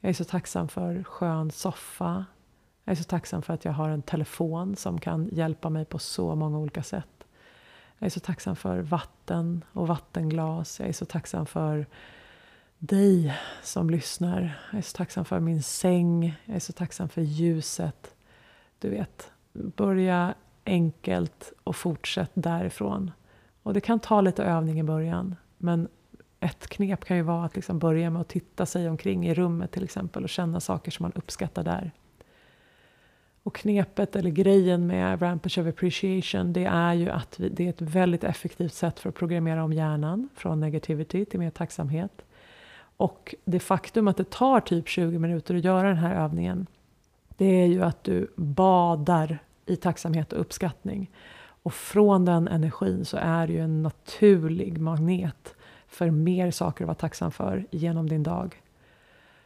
Jag 0.00 0.10
är 0.10 0.14
så 0.14 0.24
tacksam 0.24 0.68
för 0.68 1.02
skön 1.02 1.50
soffa. 1.50 2.24
Jag 2.84 2.92
är 2.92 2.96
så 2.96 3.04
tacksam 3.04 3.42
för 3.42 3.54
att 3.54 3.64
jag 3.64 3.72
har 3.72 3.88
en 3.88 4.02
telefon 4.02 4.76
som 4.76 5.00
kan 5.00 5.28
hjälpa 5.32 5.70
mig 5.70 5.84
på 5.84 5.98
så 5.98 6.34
många 6.34 6.58
olika 6.58 6.82
sätt. 6.82 7.24
Jag 7.98 8.06
är 8.06 8.10
så 8.10 8.20
tacksam 8.20 8.56
för 8.56 8.80
vatten 8.80 9.64
och 9.72 9.88
vattenglas. 9.88 10.80
Jag 10.80 10.88
är 10.88 10.92
så 10.92 11.04
tacksam 11.04 11.46
för 11.46 11.86
dig 12.78 13.34
som 13.62 13.90
lyssnar. 13.90 14.58
Jag 14.70 14.78
är 14.78 14.82
så 14.82 14.96
tacksam 14.96 15.24
för 15.24 15.40
min 15.40 15.62
säng. 15.62 16.34
Jag 16.44 16.56
är 16.56 16.60
så 16.60 16.72
tacksam 16.72 17.08
för 17.08 17.22
ljuset. 17.22 18.14
Du 18.78 18.90
vet, 18.90 19.32
börja 19.52 20.34
enkelt 20.64 21.52
och 21.64 21.76
fortsätt 21.76 22.30
därifrån. 22.34 23.10
Och 23.62 23.74
det 23.74 23.80
kan 23.80 24.00
ta 24.00 24.20
lite 24.20 24.44
övning 24.44 24.80
i 24.80 24.82
början. 24.82 25.36
Men 25.58 25.88
ett 26.40 26.66
knep 26.66 27.04
kan 27.04 27.16
ju 27.16 27.22
vara 27.22 27.44
att 27.44 27.56
liksom 27.56 27.78
börja 27.78 28.10
med 28.10 28.20
att 28.20 28.28
titta 28.28 28.66
sig 28.66 28.88
omkring 28.88 29.26
i 29.26 29.34
rummet 29.34 29.72
till 29.72 29.84
exempel 29.84 30.22
och 30.22 30.28
känna 30.28 30.60
saker 30.60 30.90
som 30.90 31.04
man 31.04 31.12
uppskattar 31.12 31.62
där. 31.62 31.90
Och 33.42 33.54
knepet 33.54 34.16
eller 34.16 34.30
grejen 34.30 34.86
med 34.86 35.22
Rampage 35.22 35.58
of 35.58 35.66
Appreciation 35.66 36.52
det 36.52 36.64
är 36.64 36.94
ju 36.94 37.10
att 37.10 37.40
vi, 37.40 37.48
det 37.48 37.64
är 37.64 37.70
ett 37.70 37.80
väldigt 37.80 38.24
effektivt 38.24 38.74
sätt 38.74 39.00
för 39.00 39.08
att 39.08 39.14
programmera 39.14 39.64
om 39.64 39.72
hjärnan 39.72 40.28
från 40.34 40.60
negativity 40.60 41.24
till 41.24 41.40
mer 41.40 41.50
tacksamhet. 41.50 42.24
Och 42.96 43.34
det 43.44 43.60
faktum 43.60 44.08
att 44.08 44.16
det 44.16 44.30
tar 44.30 44.60
typ 44.60 44.88
20 44.88 45.18
minuter 45.18 45.54
att 45.54 45.64
göra 45.64 45.88
den 45.88 45.96
här 45.96 46.24
övningen 46.24 46.66
det 47.36 47.62
är 47.62 47.66
ju 47.66 47.82
att 47.82 48.04
du 48.04 48.32
badar 48.36 49.38
i 49.66 49.76
tacksamhet 49.76 50.32
och 50.32 50.40
uppskattning. 50.40 51.10
Och 51.62 51.74
från 51.74 52.24
den 52.24 52.48
energin 52.48 53.04
så 53.04 53.16
är 53.16 53.46
det 53.46 53.52
ju 53.52 53.60
en 53.60 53.82
naturlig 53.82 54.80
magnet 54.80 55.54
för 55.88 56.10
mer 56.10 56.50
saker 56.50 56.84
att 56.84 56.88
vara 56.88 56.94
tacksam 56.94 57.30
för 57.32 57.66
genom 57.70 58.08
din 58.08 58.22
dag. 58.22 58.62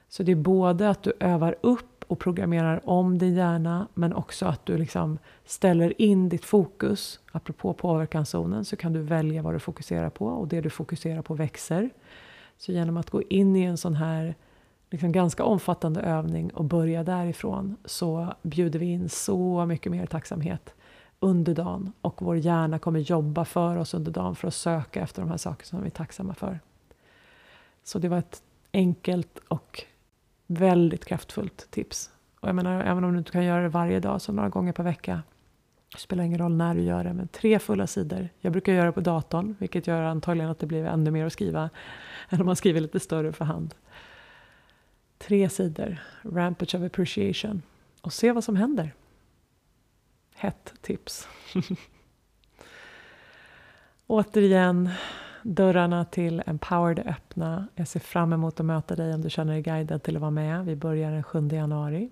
Så 0.09 0.23
det 0.23 0.33
är 0.33 0.37
både 0.37 0.91
att 0.91 1.03
du 1.03 1.13
övar 1.21 1.57
upp 1.61 2.05
och 2.07 2.19
programmerar 2.19 2.81
om 2.89 3.19
din 3.19 3.35
hjärna 3.35 3.89
men 3.95 4.13
också 4.13 4.47
att 4.47 4.67
du 4.67 4.79
liksom 4.79 5.19
ställer 5.45 6.03
in 6.03 6.29
ditt 6.29 6.45
fokus. 6.45 7.21
Apropå 7.33 7.73
påverkanszonen 7.73 8.65
så 8.65 8.77
kan 8.77 8.93
du 8.93 9.01
välja 9.01 9.43
vad 9.43 9.55
du 9.55 9.59
fokuserar 9.59 10.11
på 10.11 10.27
och 10.27 10.49
det 10.49 10.61
du 10.61 10.71
fokuserar 10.71 11.23
på 11.23 11.35
växer. 11.35 11.91
Så 12.59 12.73
genom 12.73 12.97
att 12.97 13.11
gå 13.11 13.23
in 13.23 13.57
i 13.57 13.63
en 13.63 13.77
sån 13.77 13.95
här 13.95 14.35
liksom 14.91 15.13
ganska 15.13 15.45
omfattande 15.45 16.01
övning 16.01 16.51
och 16.51 16.65
börja 16.65 17.05
därifrån 17.05 17.77
så 17.85 18.35
bjuder 18.43 18.79
vi 18.79 18.87
in 18.87 19.09
så 19.09 19.67
mycket 19.67 19.93
mer 19.93 20.07
tacksamhet 20.07 20.75
under 21.21 21.55
dagen 21.55 21.93
och 22.01 22.23
vår 22.23 22.37
hjärna 22.37 22.79
kommer 22.79 23.01
jobba 23.01 23.45
för 23.45 23.77
oss 23.77 23.95
under 23.95 24.13
dagen 24.13 24.37
för 24.37 24.49
att 24.49 24.55
söka 24.55 25.01
efter 25.01 25.23
de 25.23 25.31
här 25.31 25.37
sakerna 25.37 25.67
som 25.67 25.81
vi 25.81 25.87
är 25.87 25.91
tacksamma 25.91 26.35
för. 26.35 26.61
Så 27.85 27.99
det 27.99 28.09
var 28.09 28.19
ett 28.19 28.43
enkelt 28.73 29.39
och 29.49 29.85
väldigt 30.47 31.05
kraftfullt 31.05 31.71
tips. 31.71 32.11
Och 32.41 32.49
jag 32.49 32.55
menar, 32.55 32.81
även 32.81 33.05
om 33.05 33.13
du 33.13 33.19
inte 33.19 33.31
kan 33.31 33.45
göra 33.45 33.63
det 33.63 33.69
varje 33.69 34.01
dag, 34.01 34.23
så 34.23 34.33
några 34.33 34.49
gånger 34.49 34.73
per 34.73 34.83
vecka. 34.83 35.23
Det 35.93 35.99
spelar 35.99 36.25
ingen 36.25 36.39
roll 36.39 36.55
när 36.55 36.75
du 36.75 36.83
gör 36.83 37.05
det, 37.05 37.13
men 37.13 37.29
tre 37.29 37.59
fulla 37.59 37.87
sidor. 37.87 38.29
Jag 38.41 38.53
brukar 38.53 38.73
göra 38.73 38.87
det 38.87 38.93
på 38.93 39.01
datorn, 39.01 39.57
vilket 39.59 39.87
gör 39.87 40.03
antagligen 40.03 40.51
att 40.51 40.59
det 40.59 40.67
blir 40.67 40.85
ännu 40.85 41.11
mer 41.11 41.27
att 41.27 41.33
skriva 41.33 41.71
än 42.29 42.41
om 42.41 42.47
man 42.47 42.57
skriver 42.57 42.81
lite 42.81 43.01
större 43.01 43.33
för 43.33 43.45
hand. 43.45 43.75
Tre 45.19 45.49
sidor, 45.49 45.99
Rampage 46.23 46.75
of 46.75 46.83
Appreciation. 46.83 47.63
Och 48.01 48.13
se 48.13 48.33
vad 48.33 48.45
som 48.45 48.57
händer. 48.57 48.95
Hett 50.39 50.75
tips. 50.81 51.29
Återigen, 54.07 54.91
dörrarna 55.43 56.05
till 56.05 56.43
Empowered 56.47 56.99
är 56.99 57.09
öppna. 57.11 57.67
Jag 57.75 57.89
ser 57.89 58.01
fram 58.01 58.33
emot 58.33 58.61
att 58.61 58.67
möta 58.67 58.97
dig 58.97 59.15
om 59.15 59.23
du 59.23 59.31
känner 59.31 59.53
dig 59.53 59.63
guidad 59.63 60.03
till 60.03 60.17
att 60.17 60.21
vara 60.21 60.31
med. 60.31 60.65
Vi 60.65 60.77
börjar 60.77 61.13
den 61.13 61.23
7 61.23 61.49
januari. 61.49 62.11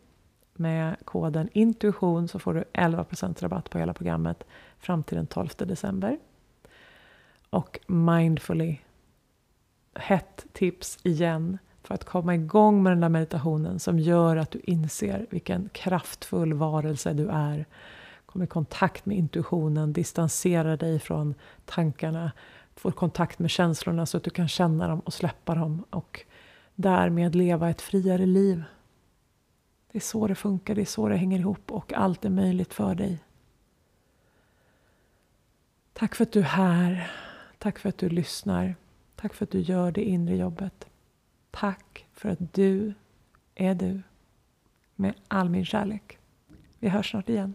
Med 0.52 0.96
koden 1.04 1.48
intuition 1.52 2.28
så 2.28 2.38
får 2.38 2.54
du 2.54 2.64
11% 2.72 3.42
rabatt 3.42 3.70
på 3.70 3.78
hela 3.78 3.94
programmet 3.94 4.44
fram 4.78 5.02
till 5.02 5.16
den 5.16 5.26
12 5.26 5.48
december. 5.56 6.18
Och 7.50 7.80
mindfully, 7.87 8.76
hett 9.94 10.46
tips 10.52 10.98
igen 11.02 11.58
för 11.82 11.94
att 11.94 12.04
komma 12.04 12.34
igång 12.34 12.82
med 12.82 12.92
den 12.92 13.00
där 13.00 13.08
meditationen 13.08 13.78
som 13.78 13.98
gör 13.98 14.37
att 14.37 14.50
du 14.50 14.60
inser 14.64 15.26
vilken 15.30 15.68
kraftfull 15.72 16.54
varelse 16.54 17.12
du 17.12 17.28
är. 17.28 17.66
Kom 18.34 18.42
i 18.42 18.46
kontakt 18.46 19.06
med 19.06 19.16
intuitionen, 19.16 19.92
distansera 19.92 20.76
dig 20.76 20.98
från 20.98 21.34
tankarna, 21.64 22.32
få 22.74 22.92
kontakt 22.92 23.38
med 23.38 23.50
känslorna 23.50 24.06
så 24.06 24.16
att 24.16 24.24
du 24.24 24.30
kan 24.30 24.48
känna 24.48 24.88
dem 24.88 25.00
och 25.00 25.12
släppa 25.12 25.54
dem 25.54 25.84
och 25.90 26.24
därmed 26.74 27.34
leva 27.34 27.70
ett 27.70 27.80
friare 27.80 28.26
liv. 28.26 28.64
Det 29.92 29.98
är 29.98 30.00
så 30.00 30.26
det 30.26 30.34
funkar, 30.34 30.74
det 30.74 30.80
är 30.80 30.84
så 30.84 31.08
det 31.08 31.16
hänger 31.16 31.38
ihop 31.38 31.72
och 31.72 31.92
allt 31.92 32.24
är 32.24 32.30
möjligt 32.30 32.74
för 32.74 32.94
dig. 32.94 33.24
Tack 35.92 36.14
för 36.14 36.22
att 36.22 36.32
du 36.32 36.40
är 36.40 36.44
här. 36.44 37.10
Tack 37.58 37.78
för 37.78 37.88
att 37.88 37.98
du 37.98 38.08
lyssnar. 38.08 38.74
Tack 39.16 39.34
för 39.34 39.44
att 39.44 39.50
du 39.50 39.60
gör 39.60 39.92
det 39.92 40.04
inre 40.04 40.36
jobbet. 40.36 40.86
Tack 41.50 42.06
för 42.12 42.28
att 42.28 42.54
du 42.54 42.94
är 43.54 43.74
du. 43.74 44.02
Med 44.94 45.14
all 45.28 45.48
min 45.48 45.64
kärlek. 45.64 46.18
Vi 46.78 46.88
hörs 46.88 47.10
snart 47.10 47.28
igen. 47.28 47.54